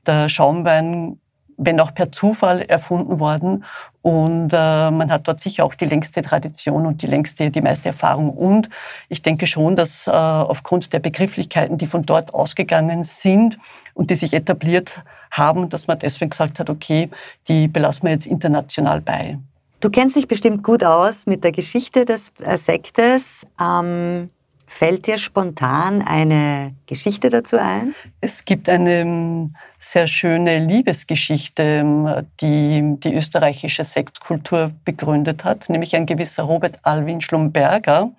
der 0.07 0.27
Schaumwein 0.27 1.19
wenn 1.57 1.79
auch 1.79 1.93
per 1.93 2.11
Zufall 2.11 2.61
erfunden 2.61 3.19
worden. 3.19 3.63
Und 4.01 4.53
äh, 4.53 4.91
man 4.91 5.11
hat 5.11 5.27
dort 5.27 5.39
sicher 5.39 5.65
auch 5.65 5.73
die 5.73 5.85
längste 5.85 6.21
Tradition 6.21 6.85
und 6.85 7.01
die 7.01 7.07
längste, 7.07 7.49
die 7.49 7.61
meiste 7.61 7.89
Erfahrung. 7.89 8.29
Und 8.29 8.69
ich 9.09 9.21
denke 9.21 9.47
schon, 9.47 9.75
dass 9.75 10.07
äh, 10.07 10.11
aufgrund 10.11 10.93
der 10.93 10.99
Begrifflichkeiten, 10.99 11.77
die 11.77 11.87
von 11.87 12.05
dort 12.05 12.33
ausgegangen 12.33 13.03
sind 13.03 13.57
und 13.93 14.11
die 14.11 14.15
sich 14.15 14.33
etabliert 14.33 15.03
haben, 15.31 15.69
dass 15.69 15.87
man 15.87 15.99
deswegen 15.99 16.29
gesagt 16.29 16.59
hat, 16.59 16.69
okay, 16.69 17.09
die 17.47 17.67
belassen 17.67 18.03
wir 18.03 18.11
jetzt 18.11 18.27
international 18.27 19.01
bei. 19.01 19.39
Du 19.79 19.89
kennst 19.89 20.15
dich 20.15 20.27
bestimmt 20.27 20.63
gut 20.63 20.83
aus 20.83 21.25
mit 21.25 21.43
der 21.43 21.51
Geschichte 21.51 22.05
des 22.05 22.31
äh, 22.43 22.57
Sektes. 22.57 23.45
Ähm 23.59 24.29
Fällt 24.67 25.05
dir 25.07 25.17
spontan 25.17 26.01
eine 26.01 26.75
Geschichte 26.87 27.29
dazu 27.29 27.57
ein? 27.57 27.93
Es 28.19 28.45
gibt 28.45 28.67
eine 28.67 29.01
ähm, 29.01 29.55
sehr 29.77 30.07
schöne 30.07 30.59
Liebesgeschichte, 30.59 31.63
ähm, 31.63 32.27
die 32.41 32.95
die 32.99 33.13
österreichische 33.13 33.83
Sektkultur 33.83 34.71
begründet 34.83 35.45
hat, 35.45 35.69
nämlich 35.69 35.95
ein 35.95 36.05
gewisser 36.05 36.43
Robert 36.43 36.79
Alwin 36.83 37.21
Schlumberger 37.21 38.11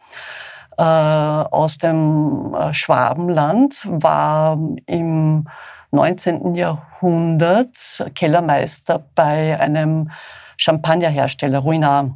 äh, 0.78 0.82
aus 0.82 1.78
dem 1.78 2.54
äh, 2.54 2.74
Schwabenland 2.74 3.80
war 3.84 4.58
im 4.86 5.48
19. 5.90 6.54
Jahrhundert 6.54 8.04
Kellermeister 8.14 9.04
bei 9.14 9.58
einem 9.58 10.10
Champagnerhersteller 10.56 11.58
Ruinart. 11.58 12.12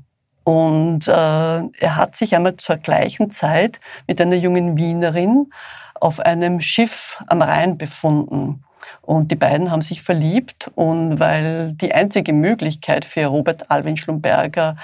Und 0.50 1.07
äh, 1.07 1.12
er 1.12 1.95
hat 1.97 2.16
sich 2.16 2.35
einmal 2.35 2.57
zur 2.57 2.76
gleichen 2.76 3.30
Zeit 3.30 3.78
mit 4.09 4.21
einer 4.21 4.35
jungen 4.35 4.76
Wienerin 4.76 5.52
auf 5.95 6.19
einem 6.19 6.61
Schiff 6.61 7.23
am 7.28 7.40
Rhein 7.40 7.78
befunden. 7.78 8.64
Und 9.00 9.30
die 9.30 9.37
beiden 9.37 9.71
haben 9.71 9.80
sich 9.80 10.02
verliebt. 10.02 10.69
Und 10.75 11.21
weil 11.21 11.73
die 11.75 11.95
einzige 11.95 12.33
Möglichkeit 12.33 13.04
für 13.04 13.26
Robert 13.26 13.71
Alwin 13.71 13.97
Schlumberger, 13.97 14.75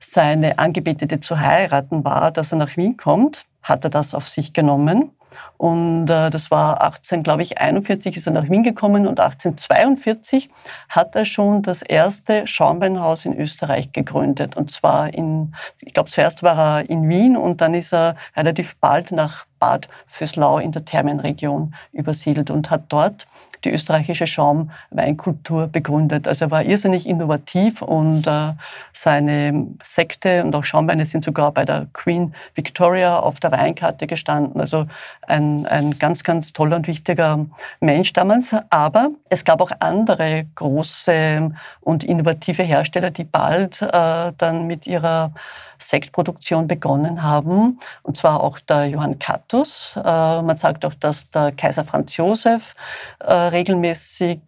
seine 0.00 0.58
Angebetete 0.58 1.20
zu 1.20 1.38
heiraten 1.38 2.04
war, 2.04 2.32
dass 2.32 2.50
er 2.50 2.58
nach 2.58 2.76
Wien 2.76 2.96
kommt, 2.96 3.44
hat 3.62 3.84
er 3.84 3.90
das 3.90 4.12
auf 4.12 4.26
sich 4.26 4.52
genommen. 4.52 5.12
Und 5.56 6.10
äh, 6.10 6.30
das 6.30 6.50
war 6.50 6.82
18, 6.82 7.22
glaube 7.22 7.42
ich, 7.42 7.58
41 7.58 8.16
ist 8.16 8.26
er 8.26 8.32
nach 8.32 8.48
Wien 8.48 8.62
gekommen 8.62 9.06
und 9.06 9.20
1842 9.20 10.50
hat 10.88 11.16
er 11.16 11.24
schon 11.24 11.62
das 11.62 11.82
erste 11.82 12.46
Schaumweinhaus 12.46 13.24
in 13.24 13.38
Österreich 13.38 13.92
gegründet. 13.92 14.56
Und 14.56 14.70
zwar 14.70 15.14
in, 15.14 15.54
ich 15.80 15.94
glaube, 15.94 16.10
zuerst 16.10 16.42
war 16.42 16.58
er 16.58 16.90
in 16.90 17.08
Wien 17.08 17.36
und 17.36 17.60
dann 17.60 17.74
ist 17.74 17.94
er 17.94 18.16
relativ 18.36 18.76
bald 18.76 19.12
nach 19.12 19.46
Bad 19.58 19.88
Füßlau 20.06 20.58
in 20.58 20.72
der 20.72 20.84
Thermenregion 20.84 21.74
übersiedelt 21.92 22.50
und 22.50 22.70
hat 22.70 22.84
dort 22.90 23.26
die 23.64 23.70
österreichische 23.70 24.26
Schaumweinkultur 24.26 25.66
begründet. 25.66 26.28
Also 26.28 26.46
er 26.46 26.50
war 26.50 26.62
irrsinnig 26.64 27.06
innovativ 27.08 27.82
und 27.82 28.26
äh, 28.26 28.52
seine 28.92 29.66
Sekte 29.82 30.44
und 30.44 30.54
auch 30.54 30.64
Schaumweine 30.64 31.06
sind 31.06 31.24
sogar 31.24 31.52
bei 31.52 31.64
der 31.64 31.86
Queen 31.92 32.34
Victoria 32.54 33.18
auf 33.18 33.40
der 33.40 33.52
Weinkarte 33.52 34.06
gestanden. 34.06 34.60
Also 34.60 34.86
ein, 35.26 35.66
ein 35.66 35.98
ganz, 35.98 36.24
ganz 36.24 36.52
toller 36.52 36.76
und 36.76 36.86
wichtiger 36.86 37.46
Mensch 37.80 38.12
damals. 38.12 38.54
Aber 38.70 39.10
es 39.28 39.44
gab 39.44 39.60
auch 39.60 39.70
andere 39.80 40.46
große 40.54 41.50
und 41.80 42.04
innovative 42.04 42.62
Hersteller, 42.62 43.10
die 43.10 43.24
bald 43.24 43.82
äh, 43.82 44.32
dann 44.36 44.66
mit 44.66 44.86
ihrer 44.86 45.32
Sektproduktion 45.78 46.66
begonnen 46.66 47.22
haben, 47.22 47.78
und 48.02 48.16
zwar 48.16 48.42
auch 48.42 48.58
der 48.60 48.86
Johann 48.86 49.18
Cattus. 49.18 49.96
Äh, 49.96 50.00
man 50.42 50.56
sagt 50.56 50.84
auch, 50.84 50.94
dass 50.94 51.30
der 51.30 51.52
Kaiser 51.52 51.84
Franz 51.84 52.16
Josef 52.16 52.74
äh, 53.20 53.45
regelmäßig 53.52 54.40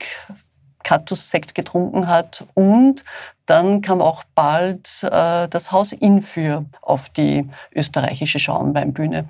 Cattus-Sekt 0.84 1.54
getrunken 1.54 2.08
hat 2.08 2.46
und 2.54 3.04
dann 3.44 3.82
kam 3.82 4.00
auch 4.00 4.24
bald 4.34 5.02
äh, 5.02 5.48
das 5.48 5.72
Haus 5.72 5.92
Infür 5.92 6.66
auf 6.82 7.08
die 7.08 7.48
österreichische 7.74 8.38
Schaumweinbühne. 8.38 9.26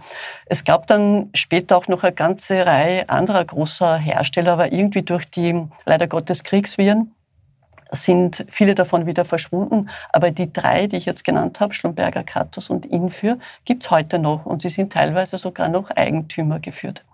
Es 0.47 0.65
gab 0.65 0.87
dann 0.87 1.31
später 1.35 1.77
auch 1.77 1.89
noch 1.89 2.03
eine 2.03 2.13
ganze 2.13 2.67
Reihe 2.67 3.09
anderer 3.09 3.45
großer 3.45 3.97
Hersteller, 3.97 4.53
aber 4.53 4.73
irgendwie 4.73 5.03
durch 5.03 5.31
die 5.31 5.67
leider 5.85 6.07
Gottes 6.07 6.43
Kriegsviren 6.45 7.13
sind 7.91 8.45
viele 8.51 8.75
davon 8.75 9.07
wieder 9.07 9.25
verschwunden. 9.25 9.89
Aber 10.13 10.31
die 10.31 10.53
drei, 10.53 10.87
die 10.87 10.97
ich 10.97 11.07
jetzt 11.07 11.25
genannt 11.25 11.61
habe, 11.61 11.73
Schlumberger, 11.73 12.23
Kratos 12.23 12.71
und 12.71 12.87
Infür, 12.87 13.39
gibt 13.65 13.85
es 13.85 13.91
heute 13.91 14.19
noch 14.19 14.47
und 14.47 14.63
sie 14.63 14.69
sind 14.69 14.93
teilweise 14.93 15.39
sogar 15.39 15.69
noch 15.69 15.91
Eigentümer 15.91 16.61
geführt. 16.61 17.05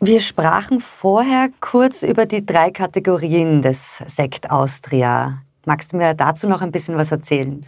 Wir 0.00 0.20
sprachen 0.20 0.78
vorher 0.78 1.48
kurz 1.60 2.04
über 2.04 2.24
die 2.24 2.46
drei 2.46 2.70
Kategorien 2.70 3.62
des 3.62 3.96
Sekt 4.06 4.48
Austria. 4.48 5.42
Magst 5.64 5.92
du 5.92 5.96
mir 5.96 6.14
dazu 6.14 6.48
noch 6.48 6.62
ein 6.62 6.70
bisschen 6.70 6.96
was 6.96 7.10
erzählen? 7.10 7.66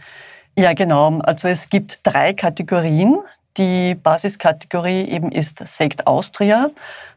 Ja, 0.57 0.73
genau. 0.73 1.19
Also 1.19 1.49
es 1.49 1.69
gibt 1.69 1.99
drei 2.03 2.31
Kategorien. 2.31 3.17
Die 3.57 3.95
Basiskategorie 3.95 5.09
eben 5.09 5.29
ist 5.29 5.67
Sekt 5.67 6.07
Austria. 6.07 6.69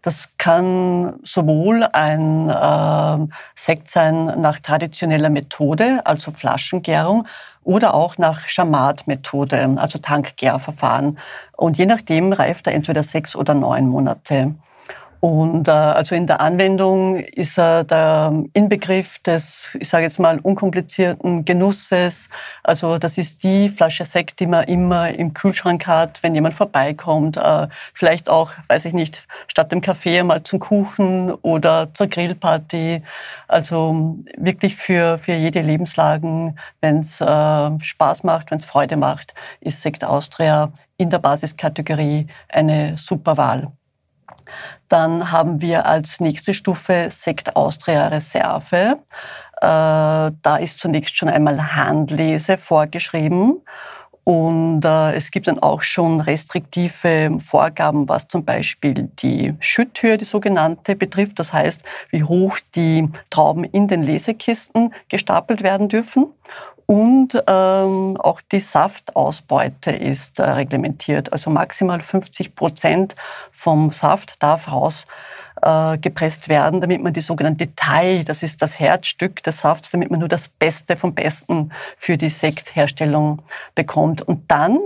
Das 0.02 0.30
kann 0.36 1.20
sowohl 1.22 1.84
ein 1.92 2.48
äh, 2.50 3.32
Sekt 3.54 3.90
sein 3.90 4.40
nach 4.40 4.58
traditioneller 4.58 5.30
Methode, 5.30 6.00
also 6.04 6.32
Flaschengärung, 6.32 7.28
oder 7.62 7.94
auch 7.94 8.18
nach 8.18 8.48
Schamat-Methode, 8.48 9.76
also 9.76 10.00
Tankgärverfahren. 10.00 11.20
Und 11.56 11.78
je 11.78 11.86
nachdem 11.86 12.32
reift 12.32 12.66
er 12.66 12.74
entweder 12.74 13.04
sechs 13.04 13.36
oder 13.36 13.54
neun 13.54 13.86
Monate. 13.86 14.56
Und 15.24 15.68
äh, 15.68 15.70
also 15.70 16.14
in 16.14 16.26
der 16.26 16.42
Anwendung 16.42 17.16
ist 17.16 17.58
er 17.58 17.84
der 17.84 18.44
Inbegriff 18.52 19.20
des, 19.20 19.70
ich 19.80 19.88
sage 19.88 20.04
jetzt 20.04 20.18
mal, 20.18 20.38
unkomplizierten 20.38 21.46
Genusses. 21.46 22.28
Also 22.62 22.98
das 22.98 23.16
ist 23.16 23.42
die 23.42 23.70
Flasche 23.70 24.04
Sekt, 24.04 24.38
die 24.38 24.46
man 24.46 24.64
immer 24.64 25.08
im 25.14 25.32
Kühlschrank 25.32 25.86
hat, 25.86 26.22
wenn 26.22 26.34
jemand 26.34 26.52
vorbeikommt. 26.52 27.38
Äh, 27.38 27.68
vielleicht 27.94 28.28
auch, 28.28 28.52
weiß 28.68 28.84
ich 28.84 28.92
nicht, 28.92 29.26
statt 29.48 29.72
dem 29.72 29.80
Kaffee 29.80 30.22
mal 30.22 30.42
zum 30.42 30.58
Kuchen 30.58 31.32
oder 31.32 31.88
zur 31.94 32.08
Grillparty. 32.08 33.02
Also 33.48 34.18
wirklich 34.36 34.76
für, 34.76 35.16
für 35.16 35.32
jede 35.32 35.62
Lebenslagen, 35.62 36.58
wenn 36.82 36.98
es 36.98 37.22
äh, 37.22 37.80
Spaß 37.80 38.24
macht, 38.24 38.50
wenn 38.50 38.58
es 38.58 38.66
Freude 38.66 38.98
macht, 38.98 39.32
ist 39.60 39.80
Sekt 39.80 40.04
Austria 40.04 40.70
in 40.98 41.08
der 41.08 41.18
Basiskategorie 41.18 42.26
eine 42.50 42.98
super 42.98 43.38
Wahl. 43.38 43.72
Dann 44.88 45.32
haben 45.32 45.60
wir 45.60 45.86
als 45.86 46.20
nächste 46.20 46.54
Stufe 46.54 47.08
Sekt 47.10 47.56
Austria 47.56 48.08
Reserve. 48.08 48.98
Äh, 49.60 49.60
da 49.60 50.56
ist 50.60 50.78
zunächst 50.78 51.16
schon 51.16 51.28
einmal 51.28 51.74
Handlese 51.74 52.58
vorgeschrieben. 52.58 53.62
Und 54.24 54.86
äh, 54.86 55.12
es 55.12 55.30
gibt 55.30 55.48
dann 55.48 55.58
auch 55.58 55.82
schon 55.82 56.20
restriktive 56.20 57.38
Vorgaben, 57.40 58.08
was 58.08 58.26
zum 58.26 58.44
Beispiel 58.44 59.10
die 59.18 59.54
Schütthöhe, 59.60 60.16
die 60.16 60.24
sogenannte, 60.24 60.96
betrifft. 60.96 61.38
Das 61.38 61.52
heißt, 61.52 61.84
wie 62.10 62.24
hoch 62.24 62.58
die 62.74 63.10
Trauben 63.28 63.64
in 63.64 63.86
den 63.86 64.02
Lesekisten 64.02 64.94
gestapelt 65.10 65.62
werden 65.62 65.90
dürfen. 65.90 66.26
Und 66.86 67.34
ähm, 67.46 68.18
auch 68.18 68.40
die 68.52 68.60
Saftausbeute 68.60 69.90
ist 69.90 70.38
äh, 70.38 70.42
reglementiert. 70.42 71.32
Also 71.32 71.50
maximal 71.50 72.00
50 72.00 72.54
Prozent 72.54 73.14
vom 73.52 73.90
Saft 73.90 74.42
darf 74.42 74.70
raus 74.70 75.06
äh, 75.62 76.48
werden, 76.48 76.80
damit 76.80 77.02
man 77.02 77.12
die 77.12 77.20
sogenannte 77.20 77.74
Thai, 77.74 78.22
das 78.26 78.42
ist 78.42 78.60
das 78.60 78.78
Herzstück 78.78 79.42
des 79.42 79.60
Safts, 79.60 79.90
damit 79.90 80.10
man 80.10 80.20
nur 80.20 80.28
das 80.28 80.48
Beste 80.48 80.96
vom 80.96 81.14
Besten 81.14 81.72
für 81.96 82.18
die 82.18 82.28
Sektherstellung 82.28 83.40
bekommt. 83.74 84.20
Und 84.22 84.50
dann, 84.50 84.78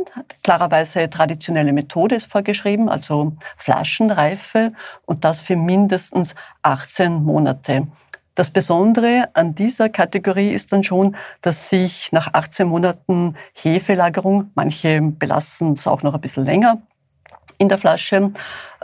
klarerweise 0.45 1.11
traditionelle 1.11 1.73
Methode 1.73 2.15
ist 2.15 2.31
vorgeschrieben, 2.31 2.89
also 2.89 3.33
Flaschenreife 3.57 4.73
und 5.05 5.25
das 5.25 5.41
für 5.41 5.57
mindestens 5.57 6.35
18 6.63 7.25
Monate. 7.25 7.89
Das 8.39 8.51
Besondere 8.51 9.31
an 9.35 9.57
dieser 9.57 9.89
Kategorie 9.89 10.51
ist 10.51 10.73
dann 10.73 10.85
schon, 10.85 11.17
dass 11.43 11.71
sich 11.71 12.13
nach 12.13 12.35
18 12.35 12.69
Monaten 12.69 13.35
Hefelagerung, 13.53 14.53
manche 14.55 15.01
belassen 15.03 15.73
es 15.73 15.89
auch 15.89 16.05
noch 16.05 16.15
ein 16.15 16.21
bisschen 16.21 16.45
länger, 16.45 16.81
in 17.59 17.69
der 17.69 17.79
Flasche, 17.79 18.33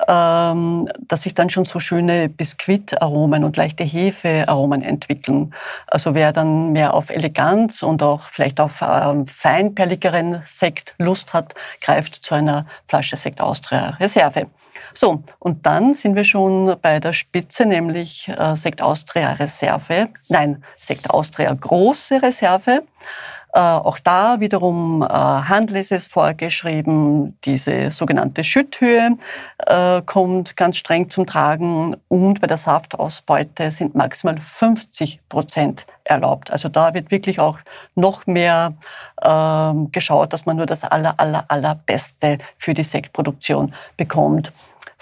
ähm, 0.08 0.88
dass 0.98 1.22
sich 1.22 1.34
dann 1.34 1.50
schon 1.50 1.64
so 1.64 1.78
schöne 1.80 2.28
Biskuitaromen 2.28 3.44
und 3.44 3.56
leichte 3.56 3.84
Hefearomen 3.84 4.82
entwickeln. 4.82 5.54
Also 5.86 6.14
wer 6.14 6.32
dann 6.32 6.72
mehr 6.72 6.94
auf 6.94 7.10
Eleganz 7.10 7.82
und 7.82 8.02
auch 8.02 8.22
vielleicht 8.22 8.60
auf 8.60 8.82
ähm, 8.82 9.26
feinperligeren 9.26 10.42
Sekt 10.46 10.94
Lust 10.98 11.32
hat, 11.32 11.54
greift 11.80 12.16
zu 12.16 12.34
einer 12.34 12.66
Flasche 12.88 13.16
Sekt 13.16 13.40
Austria 13.40 13.96
Reserve. 14.00 14.48
So, 14.92 15.22
und 15.38 15.66
dann 15.66 15.94
sind 15.94 16.14
wir 16.14 16.24
schon 16.24 16.76
bei 16.80 17.00
der 17.00 17.12
Spitze, 17.12 17.66
nämlich 17.66 18.28
äh, 18.28 18.56
Sekt 18.56 18.82
Austria 18.82 19.32
Reserve. 19.32 20.08
Nein, 20.28 20.62
Sekt 20.76 21.10
Austria 21.10 21.52
Große 21.52 22.22
Reserve. 22.22 22.82
Äh, 23.54 23.60
auch 23.60 24.00
da 24.00 24.40
wiederum 24.40 25.02
äh, 25.02 25.06
Handlese 25.06 25.94
ist 25.94 26.10
vorgeschrieben, 26.10 27.38
diese 27.44 27.92
sogenannte 27.92 28.42
Schütthöhe 28.42 29.16
äh, 29.58 30.02
kommt 30.02 30.56
ganz 30.56 30.76
streng 30.76 31.08
zum 31.08 31.24
Tragen 31.24 31.96
und 32.08 32.40
bei 32.40 32.48
der 32.48 32.56
Saftausbeute 32.56 33.70
sind 33.70 33.94
maximal 33.94 34.40
50 34.40 35.20
Prozent 35.28 35.86
erlaubt. 36.02 36.50
Also 36.50 36.68
da 36.68 36.94
wird 36.94 37.12
wirklich 37.12 37.38
auch 37.38 37.58
noch 37.94 38.26
mehr 38.26 38.74
ähm, 39.22 39.92
geschaut, 39.92 40.32
dass 40.32 40.46
man 40.46 40.56
nur 40.56 40.66
das 40.66 40.82
aller, 40.82 41.14
aller, 41.20 41.44
allerbeste 41.46 42.38
für 42.58 42.74
die 42.74 42.82
Sektproduktion 42.82 43.72
bekommt. 43.96 44.52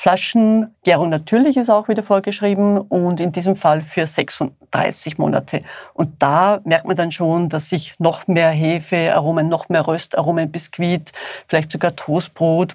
Flaschengärung 0.02 1.10
natürlich 1.10 1.56
ist 1.56 1.70
auch 1.70 1.86
wieder 1.86 2.02
vorgeschrieben 2.02 2.76
und 2.76 3.20
in 3.20 3.30
diesem 3.30 3.54
Fall 3.54 3.82
für 3.82 4.04
36 4.04 5.16
Monate. 5.16 5.62
Und 5.94 6.20
da 6.20 6.60
merkt 6.64 6.86
man 6.86 6.96
dann 6.96 7.12
schon, 7.12 7.48
dass 7.48 7.68
sich 7.68 7.94
noch 8.00 8.26
mehr 8.26 8.50
Hefearomen, 8.50 9.48
noch 9.48 9.68
mehr 9.68 9.86
Röstaromen, 9.86 10.50
Biskuit, 10.50 11.12
vielleicht 11.46 11.70
sogar 11.70 11.94
Toastbrot, 11.94 12.74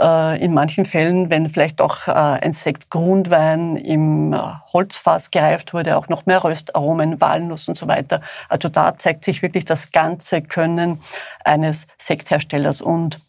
äh, 0.00 0.42
in 0.42 0.54
manchen 0.54 0.86
Fällen, 0.86 1.28
wenn 1.28 1.50
vielleicht 1.50 1.82
auch 1.82 2.08
äh, 2.08 2.12
ein 2.12 2.54
Sekt 2.54 2.88
Grundwein 2.88 3.76
im 3.76 4.32
äh, 4.32 4.38
Holzfass 4.72 5.30
gereift 5.30 5.74
wurde, 5.74 5.98
auch 5.98 6.08
noch 6.08 6.24
mehr 6.24 6.42
Röstaromen, 6.42 7.20
Walnuss 7.20 7.68
und 7.68 7.76
so 7.76 7.86
weiter. 7.86 8.22
Also 8.48 8.70
da 8.70 8.96
zeigt 8.96 9.24
sich 9.24 9.42
wirklich 9.42 9.66
das 9.66 9.92
ganze 9.92 10.40
Können 10.40 11.02
eines 11.44 11.86
Sektherstellers 11.98 12.80
und 12.80 13.20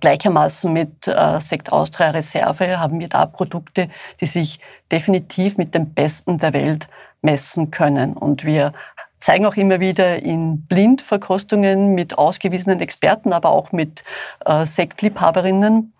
Gleichermaßen 0.00 0.72
mit 0.72 1.06
äh, 1.06 1.40
Sekt 1.40 1.72
Austria 1.72 2.10
Reserve 2.10 2.78
haben 2.78 2.98
wir 2.98 3.08
da 3.08 3.26
Produkte, 3.26 3.88
die 4.20 4.26
sich 4.26 4.60
definitiv 4.90 5.58
mit 5.58 5.74
dem 5.74 5.92
Besten 5.94 6.38
der 6.38 6.52
Welt 6.52 6.88
messen 7.20 7.70
können. 7.70 8.14
Und 8.14 8.44
wir 8.44 8.72
zeigen 9.20 9.46
auch 9.46 9.56
immer 9.56 9.80
wieder 9.80 10.22
in 10.22 10.62
Blindverkostungen 10.66 11.94
mit 11.94 12.18
ausgewiesenen 12.18 12.80
Experten, 12.80 13.32
aber 13.32 13.50
auch 13.50 13.72
mit 13.72 14.02
äh, 14.44 14.66
Sektliebhaberinnen, 14.66 15.92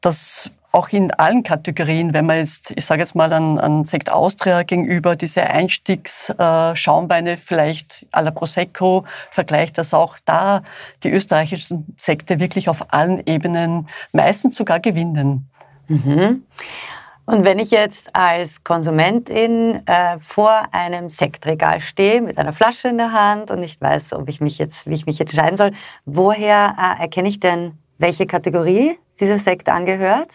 dass 0.00 0.50
auch 0.72 0.88
in 0.90 1.10
allen 1.12 1.42
Kategorien, 1.42 2.14
wenn 2.14 2.26
man 2.26 2.38
jetzt, 2.38 2.72
ich 2.76 2.84
sage 2.84 3.02
jetzt 3.02 3.14
mal 3.14 3.32
an, 3.32 3.58
an 3.58 3.84
Sekt 3.84 4.10
Austria 4.10 4.62
gegenüber 4.62 5.16
diese 5.16 5.42
Einstiegsschaumweine 5.42 7.32
äh, 7.32 7.36
vielleicht 7.36 8.06
à 8.12 8.22
la 8.22 8.30
Prosecco 8.30 9.04
vergleicht, 9.30 9.78
dass 9.78 9.92
auch 9.94 10.16
da 10.24 10.62
die 11.02 11.10
österreichischen 11.10 11.92
Sekte 11.96 12.38
wirklich 12.38 12.68
auf 12.68 12.92
allen 12.92 13.26
Ebenen 13.26 13.88
meistens 14.12 14.56
sogar 14.56 14.78
gewinnen. 14.78 15.50
Mhm. 15.88 16.44
Und 17.26 17.44
wenn 17.44 17.58
ich 17.58 17.70
jetzt 17.70 18.14
als 18.14 18.64
Konsumentin 18.64 19.86
äh, 19.86 20.18
vor 20.20 20.62
einem 20.72 21.10
Sektregal 21.10 21.80
stehe 21.80 22.20
mit 22.22 22.38
einer 22.38 22.52
Flasche 22.52 22.88
in 22.88 22.98
der 22.98 23.12
Hand 23.12 23.50
und 23.50 23.60
nicht 23.60 23.80
weiß, 23.80 24.14
ob 24.14 24.28
ich 24.28 24.40
mich 24.40 24.58
jetzt, 24.58 24.88
wie 24.88 24.94
ich 24.94 25.06
mich 25.06 25.18
jetzt 25.18 25.32
entscheiden 25.32 25.56
soll, 25.56 25.72
woher 26.06 26.74
äh, 26.76 27.02
erkenne 27.02 27.28
ich 27.28 27.38
denn 27.38 27.78
welche 27.98 28.26
Kategorie 28.26 28.98
dieser 29.20 29.38
Sekt 29.38 29.68
angehört? 29.68 30.28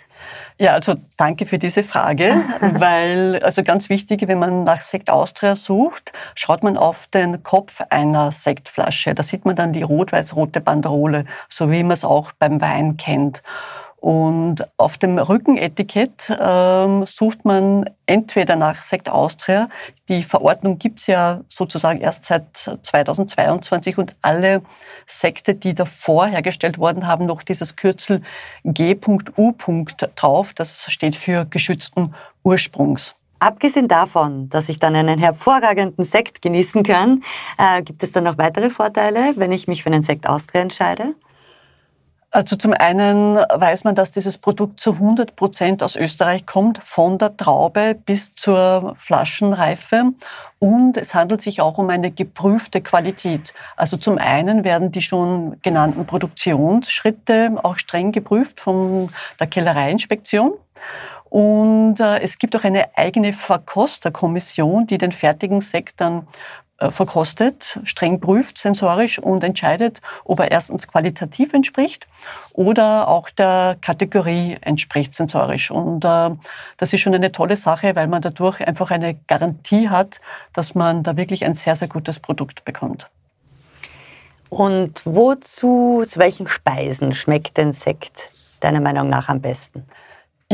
Ja, 0.58 0.72
also 0.72 0.96
danke 1.18 1.46
für 1.46 1.60
diese 1.60 1.84
Frage, 1.84 2.42
weil 2.62 3.42
also 3.44 3.64
ganz 3.64 3.90
wichtig, 3.90 4.28
wenn 4.28 4.40
man 4.40 4.64
nach 4.64 4.82
Sekt 4.82 5.10
Austria 5.10 5.56
sucht, 5.56 6.14
schaut 6.36 6.64
man 6.64 6.78
auf 6.78 7.08
den 7.08 7.44
Kopf 7.44 7.82
einer 7.90 8.32
Sektflasche. 8.32 9.14
Da 9.14 9.24
sieht 9.24 9.46
man 9.46 9.56
dann 9.56 9.74
die 9.74 9.84
rot-weiß-rote 9.84 10.62
Banderole, 10.62 11.26
so 11.50 11.72
wie 11.72 11.84
man 11.84 11.92
es 11.92 12.06
auch 12.06 12.32
beim 12.34 12.62
Wein 12.62 12.98
kennt. 12.98 13.44
Und 14.06 14.68
auf 14.78 15.00
dem 15.00 15.18
Rückenetikett 15.18 16.32
ähm, 16.40 17.08
sucht 17.08 17.44
man 17.44 17.90
entweder 18.06 18.56
nach 18.56 18.84
Sekt 18.84 19.10
Austria. 19.10 19.68
Die 20.10 20.22
Verordnung 20.22 20.78
gibt's 20.78 21.08
ja 21.08 21.42
sozusagen 21.48 22.02
erst 22.02 22.26
seit 22.26 22.56
2022 22.56 23.98
und 23.98 24.16
alle 24.22 24.62
Sekte, 25.08 25.56
die 25.56 25.74
davor 25.74 26.28
hergestellt 26.28 26.78
worden 26.78 27.08
haben, 27.08 27.26
noch 27.26 27.42
dieses 27.42 27.78
Kürzel 27.78 28.22
G.U. 28.64 29.56
drauf. 30.16 30.54
Das 30.54 30.86
steht 30.92 31.16
für 31.16 31.46
geschützten 31.46 32.14
Ursprungs. 32.44 33.16
Abgesehen 33.40 33.88
davon, 33.88 34.52
dass 34.52 34.70
ich 34.70 34.78
dann 34.78 34.96
einen 34.96 35.18
hervorragenden 35.18 36.06
Sekt 36.06 36.44
genießen 36.44 36.84
kann, 36.84 37.24
äh, 37.58 37.82
gibt 37.82 38.04
es 38.04 38.12
dann 38.12 38.26
noch 38.26 38.38
weitere 38.38 38.70
Vorteile, 38.70 39.34
wenn 39.36 39.52
ich 39.52 39.68
mich 39.68 39.82
für 39.82 39.90
einen 39.90 40.04
Sekt 40.04 40.30
Austria 40.30 40.62
entscheide? 40.62 41.16
Also 42.36 42.58
zum 42.58 42.74
einen 42.74 43.38
weiß 43.38 43.86
man, 43.86 43.96
dass 43.96 44.12
dieses 44.12 44.38
Produkt 44.38 44.82
zu 44.82 44.92
100 44.92 45.38
Prozent 45.38 45.82
aus 45.82 45.96
Österreich 45.96 46.46
kommt, 46.46 46.80
von 46.84 47.18
der 47.18 47.38
Traube 47.38 47.96
bis 48.06 48.36
zur 48.36 48.94
Flaschenreife. 48.98 50.12
Und 50.60 50.98
es 50.98 51.16
handelt 51.16 51.42
sich 51.42 51.62
auch 51.62 51.78
um 51.78 51.90
eine 51.90 52.12
geprüfte 52.12 52.82
Qualität. 52.82 53.54
Also 53.78 53.96
zum 53.96 54.18
einen 54.18 54.66
werden 54.66 54.92
die 54.92 55.02
schon 55.02 55.62
genannten 55.62 56.06
Produktionsschritte 56.06 57.56
auch 57.64 57.78
streng 57.78 58.12
geprüft 58.12 58.60
von 58.60 59.12
der 59.40 59.48
Kellereiinspektion. 59.48 60.56
Und 61.30 62.02
äh, 62.02 62.20
es 62.20 62.38
gibt 62.38 62.54
auch 62.58 62.66
eine 62.66 62.98
eigene 62.98 63.32
Verkosterkommission, 63.32 64.88
die 64.88 64.98
den 64.98 65.14
fertigen 65.14 65.62
Sekt 65.62 66.02
dann 66.02 66.28
verkostet, 66.78 67.80
streng 67.86 68.20
prüft 68.20 68.58
sensorisch 68.58 69.20
und 69.20 69.44
entscheidet, 69.44 70.02
ob 70.26 70.42
er 70.42 70.52
erstens 70.52 70.88
qualitativ 70.88 71.54
entspricht 71.54 72.08
oder 72.54 73.08
auch 73.08 73.30
der 73.30 73.78
Kategorie 73.82 74.58
entspricht 74.60 75.16
sensorisch. 75.16 75.72
Und 75.72 76.04
äh, 76.04 76.32
das 76.78 76.92
ist 76.92 77.00
schon 77.00 77.16
eine 77.16 77.32
tolle 77.32 77.56
Sache, 77.56 77.96
weil 77.96 78.08
man 78.08 78.22
dadurch 78.22 78.66
einfach 78.68 78.92
eine 78.92 79.16
Garantie 79.28 79.90
hat, 79.90 80.20
dass 80.54 80.76
man 80.76 81.04
da 81.04 81.16
wirklich 81.16 81.46
ein 81.46 81.56
sehr, 81.56 81.76
sehr 81.76 81.88
gutes 81.88 82.20
Produkt 82.20 82.66
bekommt. 82.66 83.10
Und 84.50 85.02
wozu, 85.06 86.04
zu 86.08 86.20
welchen 86.20 86.48
Speisen 86.48 87.14
schmeckt 87.14 87.58
denn 87.58 87.74
Sekt 87.74 88.32
deiner 88.60 88.82
Meinung 88.82 89.10
nach 89.10 89.30
am 89.30 89.42
besten? 89.42 89.86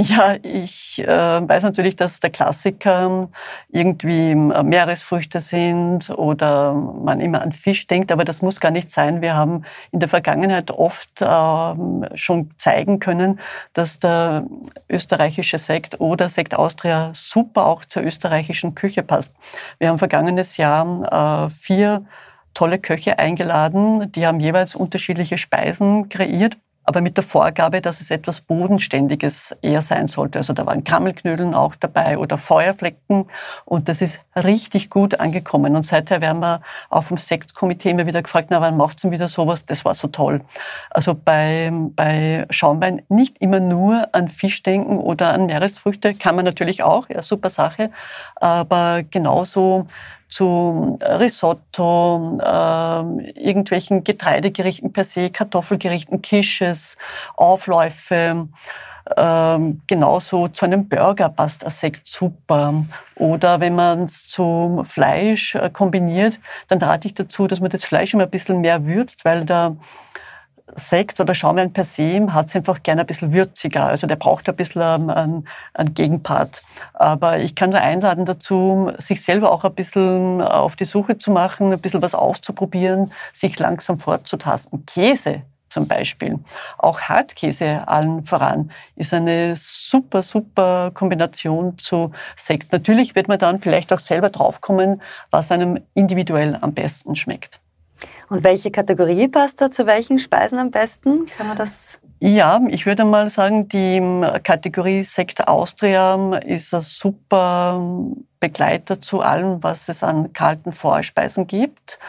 Ja, 0.04 0.36
ich 0.42 0.98
äh, 0.98 1.08
weiß 1.08 1.62
natürlich, 1.62 1.96
dass 1.96 2.20
der 2.20 2.32
Klassiker 2.32 3.30
irgendwie 3.70 4.32
äh, 4.32 4.64
Meeresfrüchte 4.64 5.40
sind 5.40 6.10
oder 6.10 6.74
man 6.74 7.20
immer 7.20 7.42
an 7.44 7.52
Fisch 7.52 7.86
denkt, 7.86 8.12
aber 8.12 8.26
das 8.26 8.42
muss 8.42 8.60
gar 8.60 8.72
nicht 8.72 8.92
sein. 8.92 9.22
Wir 9.22 9.36
haben 9.36 9.64
in 9.92 10.00
der 10.00 10.10
Vergangenheit 10.10 10.72
oft 10.72 11.22
äh, 11.22 12.18
schon 12.18 12.50
zeigen 12.58 13.00
können, 13.00 13.40
dass 13.74 14.00
der 14.00 14.48
österreichische 14.90 15.60
Sekt 15.60 16.00
oder 16.02 16.30
Sekt 16.30 16.56
Austria 16.56 17.12
super 17.14 17.68
auch 17.68 17.86
zur 17.86 18.02
österreichischen 18.04 18.74
Küche 18.74 19.04
passt. 19.04 19.36
Wir 19.78 19.90
haben 19.90 20.00
vergangenes 20.00 20.58
Jahr 20.58 21.46
äh, 21.46 21.50
vier 21.52 22.06
tolle 22.56 22.80
Köche 22.80 23.20
eingeladen, 23.20 24.12
die 24.12 24.26
haben 24.26 24.40
jeweils 24.40 24.74
unterschiedliche 24.74 25.38
Speisen 25.38 26.10
kreiert 26.10 26.58
aber 26.84 27.02
mit 27.02 27.18
der 27.18 27.24
Vorgabe, 27.24 27.82
dass 27.82 28.02
es 28.02 28.12
etwas 28.12 28.42
Bodenständiges 28.42 29.56
eher 29.62 29.82
sein 29.82 30.08
sollte. 30.08 30.40
Also 30.40 30.54
da 30.54 30.66
waren 30.66 30.84
Krammelknödeln 30.84 31.54
auch 31.54 31.76
dabei 31.76 32.18
oder 32.18 32.38
Feuerflecken 32.38 33.26
und 33.66 33.88
das 33.88 34.02
ist 34.02 34.20
richtig 34.36 34.90
gut 34.90 35.20
angekommen. 35.20 35.76
Und 35.76 35.86
seither 35.86 36.22
werden 36.22 36.42
wir 36.42 36.62
auch 36.90 37.04
vom 37.04 37.18
Sektkomitee 37.18 37.92
immer 37.92 38.08
wieder 38.08 38.22
gefragt, 38.22 38.48
na, 38.50 38.62
wann 38.62 38.78
macht's 38.78 39.04
denn 39.04 39.12
wieder 39.12 39.28
sowas? 39.28 39.66
Das 39.66 39.86
war 39.86 39.94
so 39.94 40.08
toll. 40.08 40.42
Also 40.90 41.14
bei, 41.14 41.72
bei 41.72 42.46
Schaumwein 42.50 43.04
nicht 43.10 43.38
immer 43.40 43.60
nur 43.60 44.08
an 44.14 44.28
Fisch 44.28 44.64
denken 44.64 44.98
oder 44.98 45.34
an 45.34 45.46
Meeresfrüchte, 45.46 46.16
kann 46.16 46.36
man 46.36 46.46
natürlich 46.46 46.84
auch, 46.84 47.10
ja, 47.10 47.22
super 47.22 47.50
Sache, 47.50 47.92
aber 48.36 49.04
genauso 49.04 49.86
zu 50.32 50.98
Risotto, 51.02 52.40
äh, 52.42 53.40
irgendwelchen 53.40 54.04
Getreidegerichten 54.04 54.92
per 54.92 55.04
se, 55.04 55.30
Kartoffelgerichten, 55.30 56.22
Kisches, 56.22 56.98
Aufläufe. 57.36 58.48
Ähm, 59.18 59.82
genauso 59.88 60.48
zu 60.48 60.66
einem 60.66 60.88
Burger 60.88 61.30
passt 61.30 61.66
ein 61.66 61.72
Sekt 61.72 62.08
super. 62.08 62.86
Oder 63.16 63.60
wenn 63.60 63.76
man 63.76 64.04
es 64.04 64.28
zum 64.30 64.86
Fleisch 64.86 65.56
äh, 65.56 65.70
kombiniert, 65.70 66.40
dann 66.68 66.80
rate 66.80 67.08
ich 67.08 67.14
dazu, 67.14 67.48
dass 67.48 67.60
man 67.60 67.70
das 67.70 67.84
Fleisch 67.84 68.14
immer 68.14 68.24
ein 68.24 68.30
bisschen 68.30 68.62
mehr 68.62 68.86
würzt, 68.86 69.26
weil 69.26 69.44
der 69.46 69.76
Sekt 70.76 71.20
oder 71.20 71.34
Schaumwein 71.34 71.74
per 71.74 71.84
se 71.84 72.26
hat 72.34 72.48
es 72.48 72.56
einfach 72.56 72.84
gerne 72.84 73.02
ein 73.02 73.08
bisschen 73.08 73.34
würziger. 73.34 73.86
Also 73.86 74.08
der 74.08 74.16
braucht 74.16 74.48
ein 74.50 74.56
bisschen 74.56 74.82
einen, 74.82 75.46
einen, 75.74 75.94
Gegenpart. 75.94 76.62
Aber 76.94 77.40
ich 77.40 77.56
kann 77.56 77.72
nur 77.72 77.82
einladen 77.82 78.26
dazu, 78.26 78.92
sich 78.98 79.22
selber 79.22 79.52
auch 79.52 79.64
ein 79.64 79.74
bisschen 79.74 80.42
auf 80.42 80.76
die 80.76 80.86
Suche 80.86 81.18
zu 81.18 81.32
machen, 81.32 81.72
ein 81.72 81.80
bisschen 81.80 82.02
was 82.02 82.16
auszuprobieren, 82.16 83.12
sich 83.34 83.58
langsam 83.60 84.00
fortzutasten. 84.00 84.86
Käse 84.86 85.44
zum 85.72 85.88
Beispiel. 85.88 86.38
Auch 86.78 87.02
Hartkäse 87.02 87.88
allen 87.88 88.26
voran 88.26 88.72
ist 88.96 89.14
eine 89.14 89.56
super, 89.56 90.22
super 90.22 90.92
Kombination 90.94 91.78
zu 91.78 92.12
Sekt. 92.36 92.72
Natürlich 92.72 93.16
wird 93.16 93.28
man 93.28 93.40
dann 93.40 93.62
vielleicht 93.62 93.92
auch 93.94 94.00
selber 94.00 94.30
draufkommen, 94.30 95.02
was 95.32 95.52
einem 95.52 95.80
individuell 95.94 96.58
am 96.60 96.74
besten 96.74 97.16
schmeckt. 97.16 97.61
Und 98.32 98.46
welche 98.46 98.72
Kategorie 98.72 99.28
passt 99.28 99.60
da 99.60 99.70
zu 99.72 99.86
welchen 99.86 100.18
Speisen 100.18 100.58
am 100.58 100.72
besten? 100.72 101.26
Kann 101.26 101.48
man 101.48 101.58
das? 101.58 102.00
Ja, 102.22 102.62
ich 102.70 102.86
würde 102.86 103.04
mal 103.04 103.28
sagen, 103.30 103.68
die 103.68 104.00
Kategorie 104.44 105.04
Sekt 105.04 105.46
Austria 105.50 106.38
ist 106.38 106.74
ein 106.74 106.80
super 106.80 107.82
Begleiter 108.40 109.02
zu 109.02 109.20
allem, 109.20 109.62
was 109.62 109.90
es 109.90 110.02
an 110.02 110.32
kalten 110.32 110.72
Vorspeisen 110.72 111.46
gibt. 111.46 112.00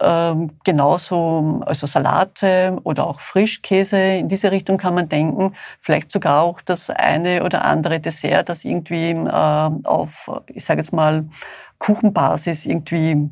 Ähm, 0.00 0.50
genauso 0.64 1.62
also 1.64 1.86
Salate 1.86 2.76
oder 2.82 3.06
auch 3.06 3.20
Frischkäse, 3.20 3.98
in 3.98 4.28
diese 4.28 4.50
Richtung 4.50 4.78
kann 4.78 4.96
man 4.96 5.08
denken. 5.08 5.54
Vielleicht 5.78 6.10
sogar 6.10 6.42
auch 6.42 6.60
das 6.60 6.90
eine 6.90 7.44
oder 7.44 7.64
andere 7.64 8.00
Dessert, 8.00 8.48
das 8.48 8.64
irgendwie 8.64 9.10
äh, 9.10 9.70
auf, 9.84 10.28
ich 10.48 10.64
sage 10.64 10.80
jetzt 10.80 10.92
mal, 10.92 11.24
Kuchenbasis 11.78 12.66
irgendwie 12.66 13.28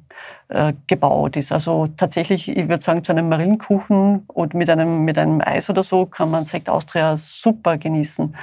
äh, 0.50 0.72
gebaut 0.86 1.36
ist. 1.36 1.52
Also 1.52 1.88
tatsächlich, 1.96 2.48
ich 2.48 2.68
würde 2.68 2.82
sagen, 2.82 3.04
zu 3.04 3.12
einem 3.12 3.28
Marillenkuchen 3.28 4.24
und 4.26 4.54
mit 4.54 4.68
einem, 4.68 5.04
mit 5.04 5.16
einem 5.16 5.40
Eis 5.40 5.70
oder 5.70 5.82
so 5.82 6.06
kann 6.06 6.30
man 6.30 6.46
Sekt 6.46 6.68
Austria 6.68 7.16
super 7.16 7.78
genießen. 7.78 8.34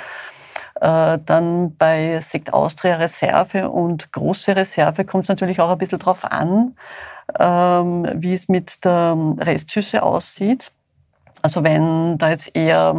Äh, 0.81 1.19
dann 1.25 1.75
bei 1.75 2.21
Sekt 2.21 2.53
Austria 2.53 2.95
Reserve 2.95 3.69
und 3.69 4.11
große 4.11 4.55
Reserve 4.55 5.05
kommt 5.05 5.25
es 5.25 5.29
natürlich 5.29 5.59
auch 5.59 5.71
ein 5.71 5.77
bisschen 5.77 5.99
drauf 5.99 6.23
an, 6.23 6.75
ähm, 7.39 8.07
wie 8.15 8.33
es 8.33 8.47
mit 8.47 8.85
der 8.85 9.17
Restsüße 9.39 10.01
aussieht. 10.01 10.71
Also 11.41 11.63
wenn 11.63 12.17
da 12.17 12.29
jetzt 12.29 12.55
eher 12.55 12.93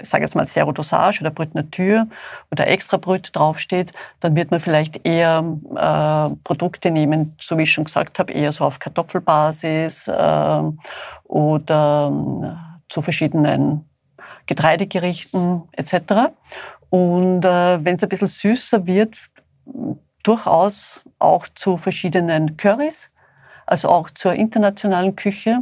ich 0.00 0.08
sage 0.08 0.24
jetzt 0.24 0.34
mal 0.34 0.46
Zero 0.46 0.72
Dosage 0.72 1.20
oder 1.20 1.30
Brut 1.30 1.54
Natur 1.54 2.06
oder 2.50 2.66
Extra 2.66 2.96
Brut 2.96 3.30
draufsteht, 3.32 3.92
dann 4.20 4.34
wird 4.34 4.50
man 4.50 4.60
vielleicht 4.60 5.06
eher 5.06 5.44
äh, 5.76 6.34
Produkte 6.44 6.90
nehmen, 6.90 7.36
so 7.40 7.56
wie 7.58 7.62
ich 7.62 7.72
schon 7.72 7.84
gesagt 7.84 8.18
habe, 8.18 8.32
eher 8.32 8.52
so 8.52 8.64
auf 8.64 8.78
Kartoffelbasis 8.78 10.08
äh, 10.08 10.62
oder 11.24 12.12
äh, 12.42 12.82
zu 12.88 13.02
verschiedenen 13.02 13.88
Getreidegerichten 14.46 15.62
etc. 15.72 16.32
Und 16.90 17.44
äh, 17.44 17.84
wenn 17.84 17.96
es 17.96 18.02
ein 18.02 18.08
bisschen 18.08 18.28
süßer 18.28 18.86
wird, 18.86 19.16
durchaus 20.22 21.02
auch 21.18 21.46
zu 21.54 21.76
verschiedenen 21.76 22.56
Currys, 22.56 23.10
also 23.66 23.88
auch 23.88 24.10
zur 24.10 24.34
internationalen 24.34 25.16
Küche 25.16 25.60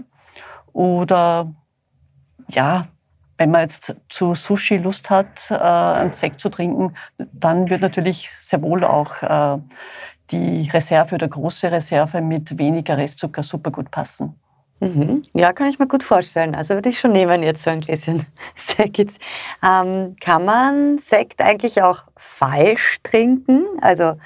oder 0.73 1.53
ja, 2.49 2.89
wenn 3.39 3.51
man 3.51 3.63
jetzt 3.63 3.95
zu 4.09 4.35
Sushi 4.35 4.77
Lust 4.77 5.11
hat, 5.11 5.51
äh, 5.51 5.55
einen 5.55 6.13
Sekt 6.13 6.41
zu 6.41 6.49
trinken, 6.49 6.95
dann 7.19 7.71
wird 7.71 7.81
natürlich 7.81 8.31
sehr 8.39 8.63
wohl 8.63 8.85
auch 8.85 9.23
äh, 9.23 9.59
die 10.31 10.69
Reserve 10.71 11.15
oder 11.15 11.29
große 11.29 11.71
Reserve 11.71 12.21
mit 12.21 12.59
weniger 12.59 12.97
Restzucker 12.97 13.43
super 13.43 13.71
gut 13.71 13.91
passen. 13.91 14.35
Mhm. 14.81 15.25
Ja, 15.35 15.53
kann 15.53 15.69
ich 15.69 15.79
mir 15.79 15.87
gut 15.87 16.03
vorstellen. 16.03 16.57
Also 16.57 16.75
würde 16.75 16.89
ich 16.89 16.99
schon 16.99 17.13
nehmen 17.13 17.43
jetzt 17.45 17.63
so 17.63 17.71
ein 17.71 17.81
Gläschen 17.81 18.27
Sekt. 18.57 19.13
Ähm, 19.63 20.17
kann 20.21 20.45
man 20.45 20.99
Sekt 20.99 21.41
eigentlich 21.41 21.83
auch 21.83 22.05
falsch 22.17 22.99
trinken? 23.05 23.65
Also 23.81 24.17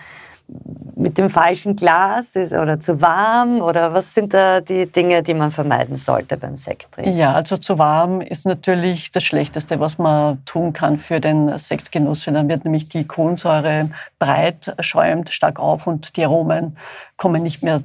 mit 0.94 1.18
dem 1.18 1.28
falschen 1.28 1.76
Glas 1.76 2.36
ist 2.36 2.52
oder 2.52 2.80
zu 2.80 3.00
warm 3.00 3.60
oder 3.60 3.92
was 3.92 4.14
sind 4.14 4.32
da 4.32 4.60
die 4.60 4.86
Dinge, 4.86 5.22
die 5.22 5.34
man 5.34 5.50
vermeiden 5.50 5.96
sollte 5.96 6.36
beim 6.36 6.56
Sekttrinken? 6.56 7.16
Ja, 7.16 7.32
also 7.32 7.56
zu 7.56 7.78
warm 7.78 8.20
ist 8.20 8.46
natürlich 8.46 9.12
das 9.12 9.24
Schlechteste, 9.24 9.78
was 9.80 9.98
man 9.98 10.44
tun 10.44 10.72
kann 10.72 10.98
für 10.98 11.20
den 11.20 11.58
Sektgenuss. 11.58 12.24
Dann 12.24 12.48
wird 12.48 12.64
nämlich 12.64 12.88
die 12.88 13.06
Kohlensäure 13.06 13.90
breit, 14.18 14.74
schäumt 14.80 15.30
stark 15.30 15.58
auf 15.58 15.86
und 15.86 16.16
die 16.16 16.24
Aromen 16.24 16.76
kommen 17.16 17.42
nicht 17.42 17.62
mehr 17.62 17.80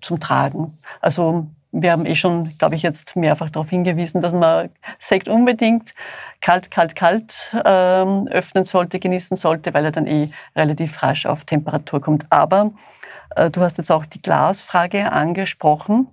zum 0.00 0.20
Tragen. 0.20 0.72
Also 1.00 1.46
wir 1.74 1.90
haben 1.90 2.06
eh 2.06 2.14
schon, 2.14 2.56
glaube 2.56 2.76
ich, 2.76 2.82
jetzt 2.82 3.16
mehrfach 3.16 3.50
darauf 3.50 3.68
hingewiesen, 3.68 4.20
dass 4.20 4.32
man 4.32 4.70
Sekt 5.00 5.28
unbedingt 5.28 5.92
kalt, 6.40 6.70
kalt, 6.70 6.94
kalt 6.94 7.56
ähm, 7.64 8.28
öffnen 8.28 8.64
sollte, 8.64 9.00
genießen 9.00 9.36
sollte, 9.36 9.74
weil 9.74 9.84
er 9.84 9.90
dann 9.90 10.06
eh 10.06 10.30
relativ 10.54 11.02
rasch 11.02 11.26
auf 11.26 11.44
Temperatur 11.44 12.00
kommt. 12.00 12.26
Aber 12.30 12.70
äh, 13.34 13.50
du 13.50 13.60
hast 13.60 13.78
jetzt 13.78 13.90
auch 13.90 14.06
die 14.06 14.22
Glasfrage 14.22 15.10
angesprochen. 15.10 16.06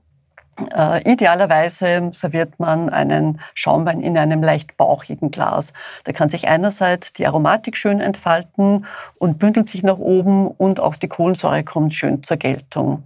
Äh, 0.76 1.12
idealerweise 1.12 2.10
serviert 2.14 2.60
man 2.60 2.90
einen 2.90 3.40
Schaumwein 3.54 4.02
in 4.02 4.18
einem 4.18 4.42
leicht 4.42 4.78
bauchigen 4.78 5.30
Glas. 5.30 5.74
Da 6.06 6.12
kann 6.12 6.30
sich 6.30 6.48
einerseits 6.48 7.14
die 7.14 7.28
Aromatik 7.28 7.78
schön 7.78 8.02
entfalten 8.02 8.86
und 9.18 9.38
bündelt 9.38 9.70
sich 9.70 9.84
nach 9.84 9.98
oben 9.98 10.48
und 10.48 10.80
auch 10.80 10.96
die 10.96 11.08
Kohlensäure 11.08 11.64
kommt 11.64 11.94
schön 11.94 12.24
zur 12.24 12.38
Geltung. 12.38 13.04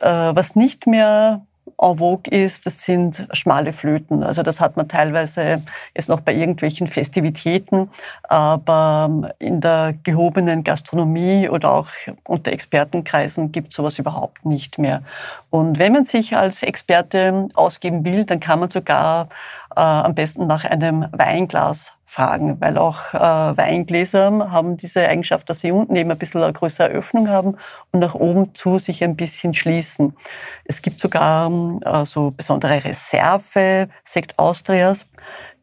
Äh, 0.00 0.08
was 0.08 0.56
nicht 0.56 0.86
mehr 0.86 1.42
en 1.82 1.96
vogue 1.96 2.30
ist, 2.30 2.66
das 2.66 2.82
sind 2.82 3.26
schmale 3.32 3.72
Flöten. 3.72 4.22
Also 4.22 4.42
das 4.42 4.60
hat 4.60 4.76
man 4.76 4.88
teilweise 4.88 5.62
jetzt 5.94 6.08
noch 6.08 6.20
bei 6.20 6.34
irgendwelchen 6.34 6.88
Festivitäten, 6.88 7.88
aber 8.24 9.32
in 9.38 9.60
der 9.60 9.94
gehobenen 10.02 10.62
Gastronomie 10.62 11.48
oder 11.48 11.72
auch 11.72 11.88
unter 12.24 12.52
Expertenkreisen 12.52 13.50
gibt 13.50 13.72
sowas 13.72 13.98
überhaupt 13.98 14.44
nicht 14.44 14.78
mehr. 14.78 15.02
Und 15.48 15.78
wenn 15.78 15.92
man 15.92 16.04
sich 16.04 16.36
als 16.36 16.62
Experte 16.62 17.48
ausgeben 17.54 18.04
will, 18.04 18.24
dann 18.24 18.40
kann 18.40 18.60
man 18.60 18.70
sogar 18.70 19.28
äh, 19.76 19.80
am 19.80 20.14
besten 20.14 20.46
nach 20.46 20.64
einem 20.64 21.06
Weinglas 21.12 21.94
fragen, 22.10 22.60
weil 22.60 22.76
auch 22.76 23.14
äh, 23.14 23.18
Weingläser 23.18 24.50
haben 24.50 24.76
diese 24.76 25.08
Eigenschaft, 25.08 25.48
dass 25.48 25.60
sie 25.60 25.70
unten 25.70 25.94
eben 25.94 26.10
ein 26.10 26.18
bisschen 26.18 26.42
eine 26.42 26.52
größere 26.52 26.88
Öffnung 26.88 27.28
haben 27.28 27.56
und 27.92 28.00
nach 28.00 28.14
oben 28.14 28.52
zu 28.54 28.80
sich 28.80 29.04
ein 29.04 29.14
bisschen 29.14 29.54
schließen. 29.54 30.16
Es 30.64 30.82
gibt 30.82 30.98
sogar 30.98 31.50
äh, 31.84 32.04
so 32.04 32.32
besondere 32.32 32.84
Reserve 32.84 33.88
Sekt 34.04 34.38
Austrias, 34.40 35.06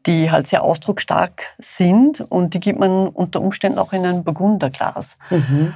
die 0.06 0.30
halt 0.30 0.48
sehr 0.48 0.62
ausdrucksstark 0.62 1.44
sind 1.58 2.22
und 2.22 2.54
die 2.54 2.60
gibt 2.60 2.78
man 2.78 3.08
unter 3.08 3.42
Umständen 3.42 3.78
auch 3.78 3.92
in 3.92 4.06
ein 4.06 4.24
Burgunderglas. 4.24 5.18
Mhm. 5.28 5.74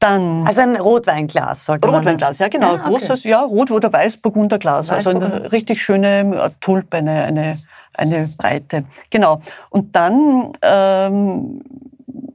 Dann 0.00 0.46
also 0.46 0.62
ein 0.62 0.76
Rotweinglas 0.76 1.66
sollte 1.66 1.88
Rotweinglas, 1.88 2.38
ja 2.38 2.48
genau. 2.48 2.68
Ah, 2.68 2.74
okay. 2.74 2.88
Großes, 2.88 3.24
ja, 3.24 3.42
Rot- 3.42 3.70
oder 3.70 3.92
Weiß-Burgunderglas. 3.92 4.88
Weiß 4.88 5.06
also 5.06 5.10
eine 5.10 5.52
richtig 5.52 5.82
schöne 5.82 6.20
äh, 6.36 6.50
Tulpe, 6.60 6.96
eine, 6.96 7.22
eine 7.22 7.56
eine 8.00 8.28
Breite. 8.36 8.84
Genau. 9.10 9.42
Und 9.68 9.94
dann 9.94 10.52
ähm, 10.62 11.62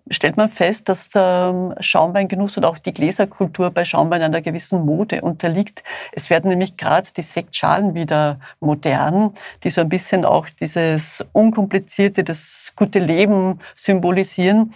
stellt 0.09 0.37
man 0.37 0.49
fest, 0.49 0.87
dass 0.87 1.09
der 1.09 1.75
Schaumweingenuss 1.79 2.57
und 2.57 2.65
auch 2.65 2.77
die 2.77 2.93
Gläserkultur 2.93 3.71
bei 3.71 3.85
Schaumwein 3.85 4.21
einer 4.21 4.41
gewissen 4.41 4.85
Mode 4.85 5.21
unterliegt. 5.21 5.83
Es 6.11 6.29
werden 6.29 6.49
nämlich 6.49 6.77
gerade 6.77 7.09
die 7.15 7.23
Sektschalen 7.23 7.95
wieder 7.95 8.39
modern, 8.59 9.33
die 9.63 9.71
so 9.71 9.81
ein 9.81 9.89
bisschen 9.89 10.23
auch 10.25 10.47
dieses 10.59 11.25
unkomplizierte, 11.31 12.23
das 12.23 12.73
gute 12.75 12.99
Leben 12.99 13.59
symbolisieren. 13.73 14.73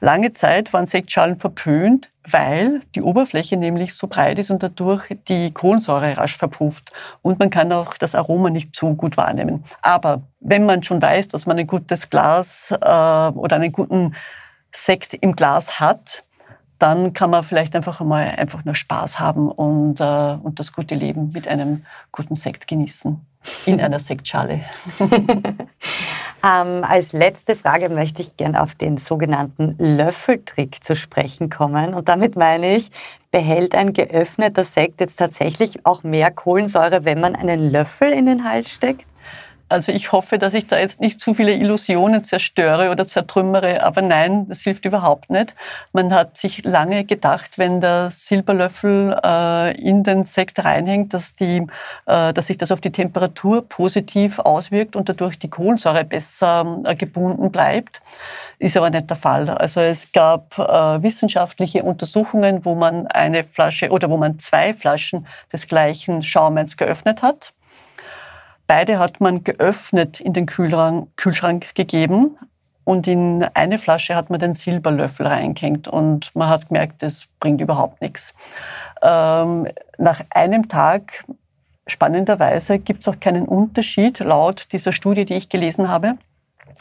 Lange 0.00 0.32
Zeit 0.34 0.72
waren 0.72 0.86
Sektschalen 0.86 1.36
verpönt, 1.36 2.10
weil 2.28 2.82
die 2.94 3.02
Oberfläche 3.02 3.56
nämlich 3.56 3.94
so 3.94 4.08
breit 4.08 4.38
ist 4.38 4.50
und 4.50 4.62
dadurch 4.62 5.16
die 5.28 5.52
Kohlensäure 5.52 6.16
rasch 6.16 6.36
verpufft 6.36 6.92
und 7.22 7.38
man 7.38 7.50
kann 7.50 7.72
auch 7.72 7.94
das 7.94 8.14
Aroma 8.14 8.50
nicht 8.50 8.74
so 8.74 8.94
gut 8.94 9.16
wahrnehmen. 9.16 9.64
Aber 9.80 10.22
wenn 10.40 10.66
man 10.66 10.82
schon 10.82 11.00
weiß, 11.00 11.28
dass 11.28 11.46
man 11.46 11.58
ein 11.58 11.66
gutes 11.66 12.10
Glas 12.10 12.72
äh, 12.72 12.74
oder 12.76 13.56
einen 13.56 13.72
guten 13.72 14.14
Sekt 14.76 15.14
im 15.14 15.34
Glas 15.34 15.80
hat, 15.80 16.24
dann 16.78 17.12
kann 17.14 17.30
man 17.30 17.42
vielleicht 17.42 17.74
einfach 17.74 18.00
einmal 18.00 18.26
einfach 18.36 18.64
nur 18.64 18.74
Spaß 18.74 19.18
haben 19.18 19.50
und, 19.50 20.00
äh, 20.00 20.36
und 20.42 20.58
das 20.58 20.72
gute 20.72 20.94
Leben 20.94 21.30
mit 21.32 21.48
einem 21.48 21.86
guten 22.12 22.36
Sekt 22.36 22.66
genießen 22.66 23.18
in 23.64 23.80
einer 23.80 23.98
Sektschale. 23.98 24.60
ähm, 25.00 26.84
als 26.84 27.12
letzte 27.12 27.56
Frage 27.56 27.88
möchte 27.88 28.20
ich 28.20 28.36
gerne 28.36 28.62
auf 28.62 28.74
den 28.74 28.98
sogenannten 28.98 29.76
Löffeltrick 29.78 30.84
zu 30.84 30.94
sprechen 30.94 31.48
kommen. 31.48 31.94
Und 31.94 32.08
damit 32.08 32.36
meine 32.36 32.76
ich, 32.76 32.90
behält 33.30 33.74
ein 33.74 33.94
geöffneter 33.94 34.64
Sekt 34.64 35.00
jetzt 35.00 35.16
tatsächlich 35.16 35.86
auch 35.86 36.02
mehr 36.02 36.30
Kohlensäure, 36.30 37.04
wenn 37.06 37.20
man 37.20 37.34
einen 37.34 37.70
Löffel 37.70 38.12
in 38.12 38.26
den 38.26 38.44
Hals 38.44 38.70
steckt? 38.70 39.06
Also 39.68 39.90
ich 39.90 40.12
hoffe, 40.12 40.38
dass 40.38 40.54
ich 40.54 40.68
da 40.68 40.78
jetzt 40.78 41.00
nicht 41.00 41.20
zu 41.20 41.34
viele 41.34 41.52
Illusionen 41.52 42.22
zerstöre 42.22 42.90
oder 42.90 43.08
zertrümmere, 43.08 43.82
aber 43.82 44.00
nein, 44.00 44.46
das 44.48 44.60
hilft 44.60 44.84
überhaupt 44.84 45.28
nicht. 45.28 45.56
Man 45.92 46.14
hat 46.14 46.38
sich 46.38 46.64
lange 46.64 47.04
gedacht, 47.04 47.58
wenn 47.58 47.80
der 47.80 48.10
Silberlöffel 48.12 49.18
äh, 49.24 49.76
in 49.80 50.04
den 50.04 50.24
Sekt 50.24 50.64
reinhängt, 50.64 51.12
dass, 51.14 51.34
die, 51.34 51.66
äh, 52.06 52.32
dass 52.32 52.46
sich 52.46 52.58
das 52.58 52.70
auf 52.70 52.80
die 52.80 52.92
Temperatur 52.92 53.68
positiv 53.68 54.38
auswirkt 54.38 54.94
und 54.94 55.08
dadurch 55.08 55.36
die 55.36 55.50
Kohlensäure 55.50 56.04
besser 56.04 56.82
äh, 56.84 56.94
gebunden 56.94 57.50
bleibt. 57.50 58.02
Ist 58.60 58.76
aber 58.76 58.90
nicht 58.90 59.10
der 59.10 59.16
Fall. 59.16 59.50
Also 59.50 59.80
es 59.80 60.12
gab 60.12 60.56
äh, 60.60 61.02
wissenschaftliche 61.02 61.82
Untersuchungen, 61.82 62.64
wo 62.64 62.76
man 62.76 63.08
eine 63.08 63.42
Flasche 63.42 63.90
oder 63.90 64.08
wo 64.10 64.16
man 64.16 64.38
zwei 64.38 64.72
Flaschen 64.74 65.26
des 65.52 65.66
gleichen 65.66 66.22
Schaumweins 66.22 66.76
geöffnet 66.76 67.22
hat 67.22 67.52
Beide 68.66 68.98
hat 68.98 69.20
man 69.20 69.44
geöffnet 69.44 70.20
in 70.20 70.32
den 70.32 70.46
Kühlschrank, 70.46 71.08
Kühlschrank 71.16 71.74
gegeben 71.74 72.36
und 72.84 73.06
in 73.06 73.44
eine 73.54 73.78
Flasche 73.78 74.14
hat 74.14 74.30
man 74.30 74.40
den 74.40 74.54
Silberlöffel 74.54 75.26
reingehängt 75.26 75.88
und 75.88 76.34
man 76.34 76.48
hat 76.48 76.68
gemerkt, 76.68 77.02
das 77.02 77.26
bringt 77.40 77.60
überhaupt 77.60 78.00
nichts. 78.00 78.34
Ähm, 79.02 79.68
nach 79.98 80.22
einem 80.30 80.68
Tag, 80.68 81.24
spannenderweise, 81.86 82.78
gibt 82.78 83.00
es 83.02 83.08
auch 83.08 83.20
keinen 83.20 83.46
Unterschied 83.46 84.18
laut 84.20 84.68
dieser 84.72 84.92
Studie, 84.92 85.24
die 85.24 85.34
ich 85.34 85.48
gelesen 85.48 85.88
habe 85.88 86.16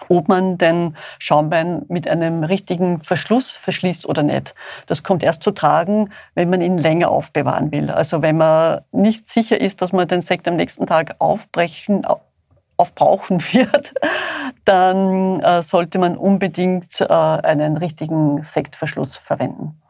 ob 0.09 0.27
man 0.27 0.57
den 0.57 0.95
Schaumwein 1.19 1.83
mit 1.87 2.07
einem 2.07 2.43
richtigen 2.43 2.99
Verschluss 2.99 3.51
verschließt 3.51 4.07
oder 4.07 4.23
nicht. 4.23 4.55
Das 4.87 5.03
kommt 5.03 5.23
erst 5.23 5.43
zu 5.43 5.51
tragen, 5.51 6.11
wenn 6.33 6.49
man 6.49 6.61
ihn 6.61 6.77
länger 6.77 7.09
aufbewahren 7.09 7.71
will. 7.71 7.89
Also 7.89 8.21
wenn 8.21 8.37
man 8.37 8.81
nicht 8.91 9.29
sicher 9.29 9.59
ist, 9.59 9.81
dass 9.81 9.93
man 9.93 10.07
den 10.07 10.21
Sekt 10.21 10.47
am 10.47 10.55
nächsten 10.55 10.87
Tag 10.87 11.15
aufbrechen, 11.19 12.05
aufbrauchen 12.77 13.41
wird, 13.53 13.93
dann 14.65 15.39
äh, 15.41 15.61
sollte 15.61 15.99
man 15.99 16.17
unbedingt 16.17 17.01
äh, 17.01 17.05
einen 17.07 17.77
richtigen 17.77 18.43
Sektverschluss 18.43 19.17
verwenden. 19.17 19.81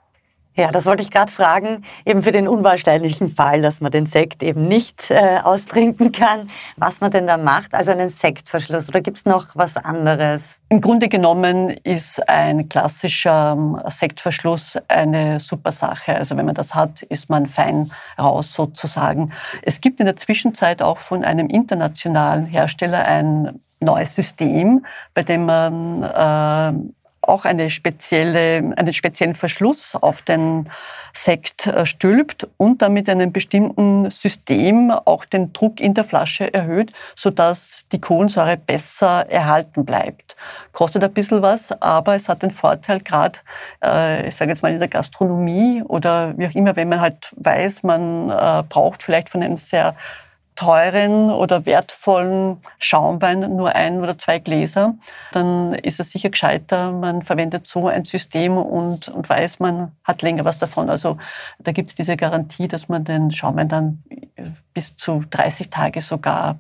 Ja, 0.57 0.71
das 0.71 0.85
wollte 0.85 1.03
ich 1.03 1.11
gerade 1.11 1.29
fragen, 1.29 1.83
eben 2.05 2.23
für 2.23 2.31
den 2.31 2.47
unwahrscheinlichen 2.47 3.29
Fall, 3.29 3.61
dass 3.61 3.81
man 3.81 3.91
den 3.91 4.05
Sekt 4.05 4.41
eben 4.41 4.69
nicht 4.69 5.11
äh, 5.11 5.39
austrinken 5.43 6.13
kann, 6.13 6.49
was 6.77 7.01
man 7.01 7.11
denn 7.11 7.27
da 7.27 7.35
macht, 7.35 7.73
also 7.73 7.91
einen 7.91 8.07
Sektverschluss 8.07 8.87
oder 8.87 9.01
gibt 9.01 9.17
es 9.17 9.25
noch 9.25 9.47
was 9.55 9.75
anderes? 9.75 10.61
Im 10.69 10.79
Grunde 10.79 11.09
genommen 11.09 11.71
ist 11.83 12.27
ein 12.29 12.69
klassischer 12.69 13.51
ähm, 13.57 13.81
Sektverschluss 13.85 14.77
eine 14.87 15.41
super 15.41 15.73
Sache. 15.73 16.15
Also 16.15 16.37
wenn 16.37 16.45
man 16.45 16.55
das 16.55 16.73
hat, 16.73 17.01
ist 17.01 17.29
man 17.29 17.47
fein 17.47 17.91
raus 18.17 18.53
sozusagen. 18.53 19.33
Es 19.61 19.81
gibt 19.81 19.99
in 19.99 20.05
der 20.05 20.15
Zwischenzeit 20.15 20.81
auch 20.81 20.99
von 20.99 21.25
einem 21.25 21.47
internationalen 21.47 22.45
Hersteller 22.45 23.03
ein 23.03 23.59
neues 23.81 24.15
System, 24.15 24.85
bei 25.13 25.23
dem 25.23 25.45
man 25.45 26.03
äh, 26.03 27.04
auch 27.27 27.45
eine 27.45 27.69
spezielle, 27.69 28.73
einen 28.75 28.93
speziellen 28.93 29.35
Verschluss 29.35 29.95
auf 29.95 30.21
den 30.21 30.69
Sekt 31.13 31.67
äh, 31.67 31.85
stülpt 31.85 32.47
und 32.57 32.81
damit 32.81 33.09
einem 33.09 33.31
bestimmten 33.31 34.11
System 34.11 34.91
auch 34.91 35.25
den 35.25 35.53
Druck 35.53 35.79
in 35.79 35.93
der 35.93 36.03
Flasche 36.03 36.53
erhöht, 36.53 36.91
sodass 37.15 37.85
die 37.91 38.01
Kohlensäure 38.01 38.57
besser 38.57 39.29
erhalten 39.29 39.85
bleibt. 39.85 40.35
Kostet 40.73 41.03
ein 41.03 41.13
bisschen 41.13 41.41
was, 41.41 41.71
aber 41.81 42.15
es 42.15 42.27
hat 42.27 42.43
den 42.43 42.51
Vorteil, 42.51 42.99
gerade, 42.99 43.39
äh, 43.83 44.27
ich 44.27 44.35
sage 44.35 44.51
jetzt 44.51 44.61
mal 44.61 44.73
in 44.73 44.79
der 44.79 44.89
Gastronomie 44.89 45.83
oder 45.83 46.38
wie 46.38 46.47
auch 46.47 46.55
immer, 46.55 46.75
wenn 46.75 46.89
man 46.89 47.01
halt 47.01 47.33
weiß, 47.38 47.83
man 47.83 48.29
äh, 48.29 48.63
braucht 48.67 49.01
vielleicht 49.01 49.29
von 49.29 49.41
einem 49.41 49.57
sehr 49.57 49.95
teuren 50.55 51.29
oder 51.31 51.65
wertvollen 51.65 52.57
Schaumwein 52.79 53.39
nur 53.55 53.75
ein 53.75 54.01
oder 54.01 54.17
zwei 54.17 54.39
Gläser, 54.39 54.95
dann 55.31 55.73
ist 55.73 55.99
es 55.99 56.11
sicher 56.11 56.29
gescheiter, 56.29 56.91
man 56.91 57.21
verwendet 57.21 57.67
so 57.67 57.87
ein 57.87 58.05
System 58.05 58.57
und, 58.57 59.09
und 59.09 59.29
weiß, 59.29 59.59
man 59.59 59.91
hat 60.03 60.21
länger 60.21 60.45
was 60.45 60.57
davon. 60.57 60.89
Also 60.89 61.17
da 61.59 61.71
gibt 61.71 61.89
es 61.89 61.95
diese 61.95 62.15
Garantie, 62.15 62.67
dass 62.67 62.87
man 62.89 63.03
den 63.03 63.31
Schaumwein 63.31 63.67
dann 63.67 64.03
bis 64.73 64.95
zu 64.95 65.23
30 65.29 65.69
Tage 65.69 66.01
sogar 66.01 66.57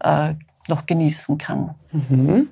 äh, 0.00 0.34
noch 0.68 0.86
genießen 0.86 1.38
kann. 1.38 1.74
Mhm. 1.92 2.48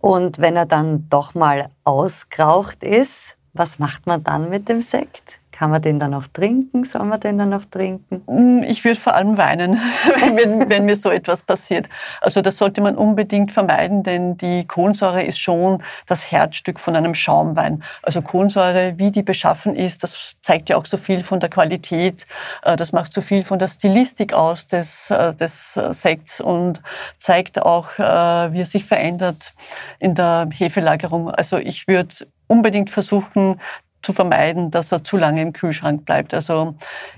Und 0.00 0.38
wenn 0.38 0.56
er 0.56 0.66
dann 0.66 1.08
doch 1.10 1.34
mal 1.34 1.68
ausgeraucht 1.84 2.82
ist, 2.82 3.36
was 3.52 3.78
macht 3.78 4.06
man 4.06 4.22
dann 4.22 4.48
mit 4.48 4.68
dem 4.68 4.80
Sekt? 4.80 5.39
Kann 5.60 5.68
man 5.68 5.82
den 5.82 6.00
dann 6.00 6.12
noch 6.12 6.26
trinken? 6.26 6.84
Soll 6.84 7.04
man 7.04 7.20
den 7.20 7.36
dann 7.36 7.50
noch 7.50 7.66
trinken? 7.66 8.22
Mm, 8.26 8.62
ich 8.62 8.82
würde 8.82 8.98
vor 8.98 9.12
allem 9.14 9.36
weinen, 9.36 9.78
wenn, 10.34 10.70
wenn, 10.70 10.86
mir 10.86 10.96
so 10.96 11.10
etwas 11.10 11.42
passiert. 11.42 11.86
Also 12.22 12.40
das 12.40 12.56
sollte 12.56 12.80
man 12.80 12.96
unbedingt 12.96 13.52
vermeiden, 13.52 14.02
denn 14.02 14.38
die 14.38 14.66
Kohlensäure 14.66 15.22
ist 15.22 15.38
schon 15.38 15.82
das 16.06 16.32
Herzstück 16.32 16.80
von 16.80 16.96
einem 16.96 17.14
Schaumwein. 17.14 17.82
Also 18.02 18.22
Kohlensäure, 18.22 18.94
wie 18.96 19.10
die 19.10 19.22
beschaffen 19.22 19.76
ist, 19.76 20.02
das 20.02 20.36
zeigt 20.40 20.70
ja 20.70 20.78
auch 20.78 20.86
so 20.86 20.96
viel 20.96 21.22
von 21.22 21.40
der 21.40 21.50
Qualität. 21.50 22.26
Äh, 22.62 22.76
das 22.76 22.92
macht 22.92 23.12
so 23.12 23.20
viel 23.20 23.42
von 23.42 23.58
der 23.58 23.68
Stilistik 23.68 24.32
aus 24.32 24.66
des, 24.66 25.10
äh, 25.10 25.34
des 25.34 25.74
Sekts 25.74 26.40
und 26.40 26.80
zeigt 27.18 27.60
auch, 27.60 27.98
äh, 27.98 28.52
wie 28.54 28.62
er 28.62 28.66
sich 28.66 28.86
verändert 28.86 29.52
in 29.98 30.14
der 30.14 30.48
Hefelagerung. 30.50 31.30
Also 31.30 31.58
ich 31.58 31.86
würde 31.86 32.14
unbedingt 32.46 32.88
versuchen, 32.88 33.60
zu 34.02 34.12
vermeiden, 34.12 34.70
dass 34.70 34.92
er 34.92 35.04
zu 35.04 35.16
lange 35.16 35.42
im 35.42 35.52
Kühlschrank 35.52 36.04
bleibt. 36.04 36.32
Also 36.34 36.74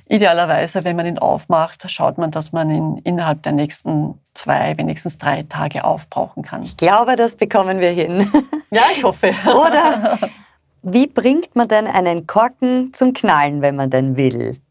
idealerweise, 0.08 0.84
wenn 0.84 0.96
man 0.96 1.06
ihn 1.06 1.18
aufmacht, 1.18 1.88
schaut 1.90 2.18
man, 2.18 2.30
dass 2.30 2.52
man 2.52 2.70
ihn 2.70 3.00
innerhalb 3.04 3.42
der 3.42 3.52
nächsten 3.52 4.18
zwei, 4.34 4.76
wenigstens 4.78 5.18
drei 5.18 5.44
Tage 5.44 5.84
aufbrauchen 5.84 6.42
kann. 6.42 6.62
Ich 6.62 6.76
glaube, 6.76 7.16
das 7.16 7.36
bekommen 7.36 7.80
wir 7.80 7.90
hin. 7.90 8.30
Ja, 8.74 8.84
ich 8.96 9.04
hoffe. 9.04 9.34
Oder 9.44 10.18
wie 10.82 11.06
bringt 11.06 11.54
man 11.54 11.68
denn 11.68 11.86
einen 11.86 12.26
Korken 12.26 12.94
zum 12.94 13.12
Knallen, 13.12 13.60
wenn 13.60 13.76
man 13.76 13.90
denn 13.90 14.16
will? 14.16 14.62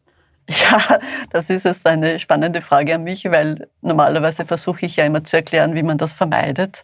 Ja, 0.49 0.99
das 1.29 1.49
ist 1.49 1.65
jetzt 1.65 1.85
eine 1.85 2.19
spannende 2.19 2.61
Frage 2.61 2.95
an 2.95 3.03
mich, 3.03 3.25
weil 3.25 3.69
normalerweise 3.81 4.45
versuche 4.45 4.85
ich 4.85 4.95
ja 4.95 5.05
immer 5.05 5.23
zu 5.23 5.37
erklären, 5.37 5.75
wie 5.75 5.83
man 5.83 5.97
das 5.97 6.11
vermeidet, 6.11 6.83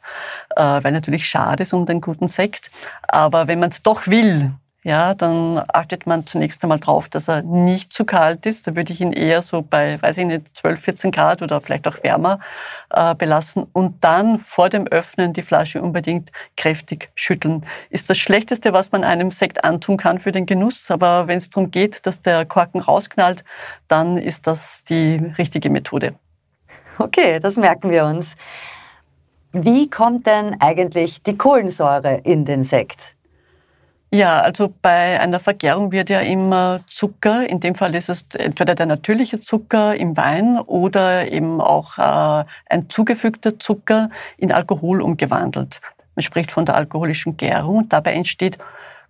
äh, 0.55 0.61
weil 0.61 0.91
natürlich 0.91 1.27
schade 1.27 1.63
ist 1.63 1.73
um 1.73 1.85
den 1.85 2.01
guten 2.01 2.27
Sekt. 2.27 2.71
Aber 3.07 3.47
wenn 3.47 3.59
man 3.59 3.71
es 3.71 3.81
doch 3.81 4.07
will, 4.07 4.51
ja, 4.87 5.13
dann 5.13 5.61
achtet 5.67 6.07
man 6.07 6.25
zunächst 6.25 6.63
einmal 6.63 6.79
drauf, 6.79 7.09
dass 7.09 7.27
er 7.27 7.41
nicht 7.41 7.91
zu 7.91 8.05
kalt 8.05 8.45
ist. 8.45 8.67
Da 8.67 8.75
würde 8.77 8.93
ich 8.93 9.01
ihn 9.01 9.11
eher 9.11 9.41
so 9.41 9.61
bei, 9.61 10.01
weiß 10.01 10.17
ich 10.19 10.25
nicht, 10.25 10.55
12, 10.55 10.79
14 10.79 11.11
Grad 11.11 11.41
oder 11.41 11.59
vielleicht 11.59 11.89
auch 11.89 12.01
wärmer 12.03 12.39
äh, 12.91 13.13
belassen. 13.13 13.67
Und 13.73 14.01
dann 14.05 14.39
vor 14.39 14.69
dem 14.69 14.87
Öffnen 14.87 15.33
die 15.33 15.41
Flasche 15.41 15.81
unbedingt 15.81 16.31
kräftig 16.55 17.09
schütteln. 17.15 17.65
Ist 17.89 18.09
das 18.09 18.17
Schlechteste, 18.17 18.71
was 18.71 18.93
man 18.93 19.03
einem 19.03 19.31
Sekt 19.31 19.65
antun 19.65 19.97
kann 19.97 20.19
für 20.19 20.31
den 20.31 20.45
Genuss. 20.45 20.89
Aber 20.89 21.27
wenn 21.27 21.39
es 21.39 21.49
darum 21.49 21.69
geht, 21.69 22.05
dass 22.05 22.21
der 22.21 22.45
Korken 22.45 22.79
rausknallt, 22.79 23.43
dann 23.89 24.17
ist 24.17 24.47
das 24.47 24.85
die 24.85 25.17
richtige 25.37 25.69
Methode. 25.69 26.15
Okay, 26.97 27.41
das 27.41 27.57
merken 27.57 27.89
wir 27.89 28.05
uns. 28.05 28.37
Wie 29.51 29.89
kommt 29.89 30.27
denn 30.27 30.55
eigentlich 30.61 31.23
die 31.23 31.37
Kohlensäure 31.37 32.21
in 32.23 32.45
den 32.45 32.63
Sekt? 32.63 33.16
Ja, 34.09 34.39
also 34.39 34.73
bei 34.81 35.19
einer 35.19 35.39
Vergärung 35.41 35.91
wird 35.91 36.09
ja 36.09 36.21
immer 36.21 36.79
Zucker, 36.87 37.49
in 37.49 37.59
dem 37.59 37.75
Fall 37.75 37.93
ist 37.93 38.07
es 38.07 38.25
entweder 38.35 38.73
der 38.73 38.85
natürliche 38.85 39.41
Zucker 39.41 39.95
im 39.97 40.15
Wein 40.15 40.59
oder 40.59 41.29
eben 41.29 41.59
auch 41.59 41.97
äh, 41.97 42.45
ein 42.69 42.89
zugefügter 42.89 43.59
Zucker 43.59 44.09
in 44.37 44.53
Alkohol 44.53 45.01
umgewandelt. 45.01 45.81
Man 46.15 46.23
spricht 46.23 46.53
von 46.53 46.65
der 46.65 46.75
alkoholischen 46.75 47.35
Gärung 47.35 47.79
und 47.79 47.91
dabei 47.93 48.13
entsteht 48.13 48.57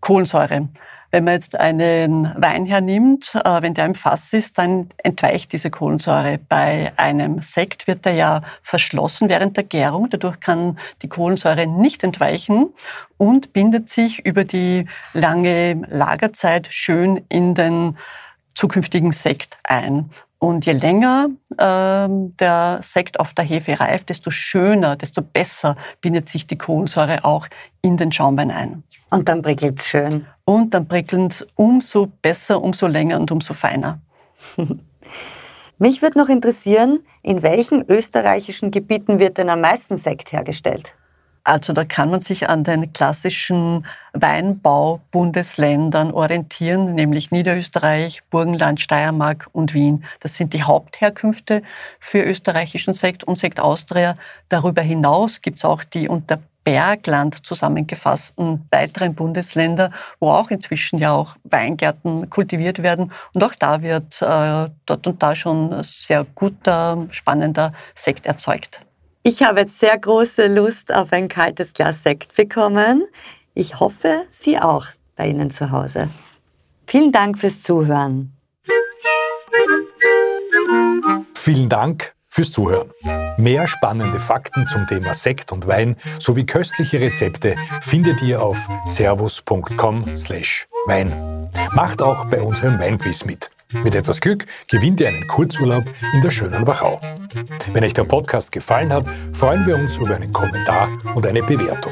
Kohlensäure. 0.01 0.67
Wenn 1.09 1.23
man 1.23 1.35
jetzt 1.35 1.57
einen 1.57 2.33
Wein 2.37 2.65
hernimmt, 2.65 3.33
äh, 3.35 3.61
wenn 3.61 3.73
der 3.73 3.85
im 3.85 3.95
Fass 3.95 4.33
ist, 4.33 4.57
dann 4.57 4.89
entweicht 4.97 5.53
diese 5.53 5.69
Kohlensäure. 5.69 6.39
Bei 6.49 6.91
einem 6.97 7.41
Sekt 7.41 7.87
wird 7.87 8.05
er 8.05 8.13
ja 8.13 8.41
verschlossen 8.61 9.29
während 9.29 9.55
der 9.55 9.63
Gärung. 9.63 10.09
Dadurch 10.09 10.39
kann 10.39 10.77
die 11.01 11.09
Kohlensäure 11.09 11.65
nicht 11.65 12.03
entweichen 12.03 12.73
und 13.17 13.53
bindet 13.53 13.89
sich 13.89 14.25
über 14.25 14.43
die 14.43 14.87
lange 15.13 15.81
Lagerzeit 15.89 16.67
schön 16.69 17.25
in 17.29 17.55
den 17.55 17.97
zukünftigen 18.53 19.11
Sekt 19.11 19.57
ein. 19.63 20.09
Und 20.39 20.67
je 20.67 20.73
länger 20.73 21.29
äh, 21.57 22.07
der 22.09 22.79
Sekt 22.83 23.19
auf 23.19 23.33
der 23.33 23.43
Hefe 23.43 23.79
reift, 23.79 24.09
desto 24.09 24.29
schöner, 24.29 24.95
desto 24.95 25.21
besser 25.21 25.75
bindet 25.99 26.29
sich 26.29 26.45
die 26.45 26.57
Kohlensäure 26.57 27.25
auch 27.25 27.47
in 27.81 27.97
den 27.97 28.11
Schaumwein 28.11 28.51
ein. 28.51 28.83
Und 29.09 29.29
dann 29.29 29.41
prickelt 29.41 29.79
es 29.79 29.87
schön. 29.87 30.27
Und 30.45 30.73
dann 30.73 30.87
prickelt 30.87 31.31
es 31.31 31.47
umso 31.55 32.07
besser, 32.21 32.61
umso 32.61 32.85
länger 32.87 33.19
und 33.19 33.31
umso 33.31 33.53
feiner. 33.53 33.99
Mich 35.79 36.01
würde 36.01 36.19
noch 36.19 36.29
interessieren, 36.29 36.99
in 37.21 37.41
welchen 37.43 37.83
österreichischen 37.87 38.71
Gebieten 38.71 39.19
wird 39.19 39.37
denn 39.37 39.49
am 39.49 39.61
meisten 39.61 39.97
Sekt 39.97 40.31
hergestellt? 40.31 40.95
Also 41.47 41.71
da 41.71 41.85
kann 41.85 42.09
man 42.09 42.23
sich 42.23 42.49
an 42.49 42.65
den 42.65 42.91
klassischen 42.91 43.85
Weinbaubundesländern 44.11 46.11
orientieren, 46.11 46.93
nämlich 46.93 47.31
Niederösterreich, 47.31 48.21
Burgenland, 48.29 48.81
Steiermark 48.81 49.47
und 49.53 49.73
Wien. 49.73 50.03
Das 50.19 50.35
sind 50.35 50.51
die 50.51 50.63
Hauptherkünfte 50.63 51.61
für 52.01 52.21
österreichischen 52.21 52.93
Sekt 52.93 53.23
und 53.23 53.37
Sekt 53.37 53.61
Austria. 53.61 54.17
Darüber 54.49 54.81
hinaus 54.81 55.41
gibt 55.41 55.59
es 55.59 55.63
auch 55.63 55.85
die 55.85 56.09
unter 56.09 56.39
Bergland 56.65 57.45
zusammengefassten 57.45 58.67
weiteren 58.69 59.15
Bundesländer, 59.15 59.91
wo 60.19 60.31
auch 60.31 60.51
inzwischen 60.51 60.99
ja 60.99 61.13
auch 61.13 61.37
Weingärten 61.45 62.29
kultiviert 62.29 62.83
werden. 62.83 63.13
Und 63.31 63.41
auch 63.41 63.55
da 63.55 63.81
wird 63.81 64.21
äh, 64.21 64.69
dort 64.85 65.07
und 65.07 65.23
da 65.23 65.33
schon 65.33 65.81
sehr 65.81 66.25
guter, 66.35 67.07
spannender 67.11 67.71
Sekt 67.95 68.25
erzeugt. 68.25 68.81
Ich 69.27 69.43
habe 69.43 69.59
jetzt 69.59 69.79
sehr 69.79 69.97
große 69.97 70.47
Lust 70.47 70.93
auf 70.93 71.11
ein 71.11 71.27
kaltes 71.27 71.73
Glas 71.73 72.01
Sekt 72.01 72.37
bekommen. 72.37 73.05
Ich 73.55 73.77
hoffe, 73.77 74.23
Sie 74.29 74.57
auch 74.57 74.85
bei 75.17 75.27
Ihnen 75.27 75.51
zu 75.51 75.69
Hause. 75.69 76.07
Vielen 76.85 77.11
Dank 77.11 77.37
fürs 77.37 77.61
Zuhören. 77.61 78.31
Vielen 81.33 81.67
Dank 81.67 82.15
fürs 82.29 82.51
Zuhören. 82.51 82.89
Mehr 83.37 83.67
spannende 83.67 84.21
Fakten 84.21 84.65
zum 84.65 84.87
Thema 84.87 85.13
Sekt 85.13 85.51
und 85.51 85.67
Wein 85.67 85.97
sowie 86.19 86.45
köstliche 86.45 87.01
Rezepte 87.01 87.57
findet 87.81 88.21
ihr 88.21 88.41
auf 88.41 88.57
servus.com/wein. 88.85 91.49
Macht 91.73 92.01
auch 92.01 92.23
bei 92.29 92.41
unserem 92.41 92.79
Weinquiz 92.79 93.25
mit. 93.25 93.51
Mit 93.73 93.95
etwas 93.95 94.21
Glück 94.21 94.45
gewinnt 94.67 94.99
ihr 94.99 95.09
einen 95.09 95.27
Kurzurlaub 95.27 95.83
in 96.13 96.21
der 96.21 96.31
schönen 96.31 96.65
Wachau. 96.65 96.99
Wenn 97.73 97.83
euch 97.83 97.93
der 97.93 98.05
Podcast 98.05 98.51
gefallen 98.51 98.93
hat, 98.93 99.05
freuen 99.33 99.65
wir 99.67 99.75
uns 99.75 99.97
über 99.97 100.15
einen 100.15 100.31
Kommentar 100.31 100.89
und 101.15 101.25
eine 101.27 101.43
Bewertung. 101.43 101.91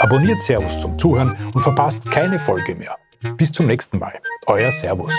Abonniert 0.00 0.42
Servus 0.42 0.80
zum 0.80 0.98
Zuhören 0.98 1.36
und 1.52 1.62
verpasst 1.62 2.10
keine 2.10 2.38
Folge 2.38 2.74
mehr. 2.74 2.96
Bis 3.36 3.52
zum 3.52 3.66
nächsten 3.66 3.98
Mal. 3.98 4.18
Euer 4.46 4.72
Servus. 4.72 5.12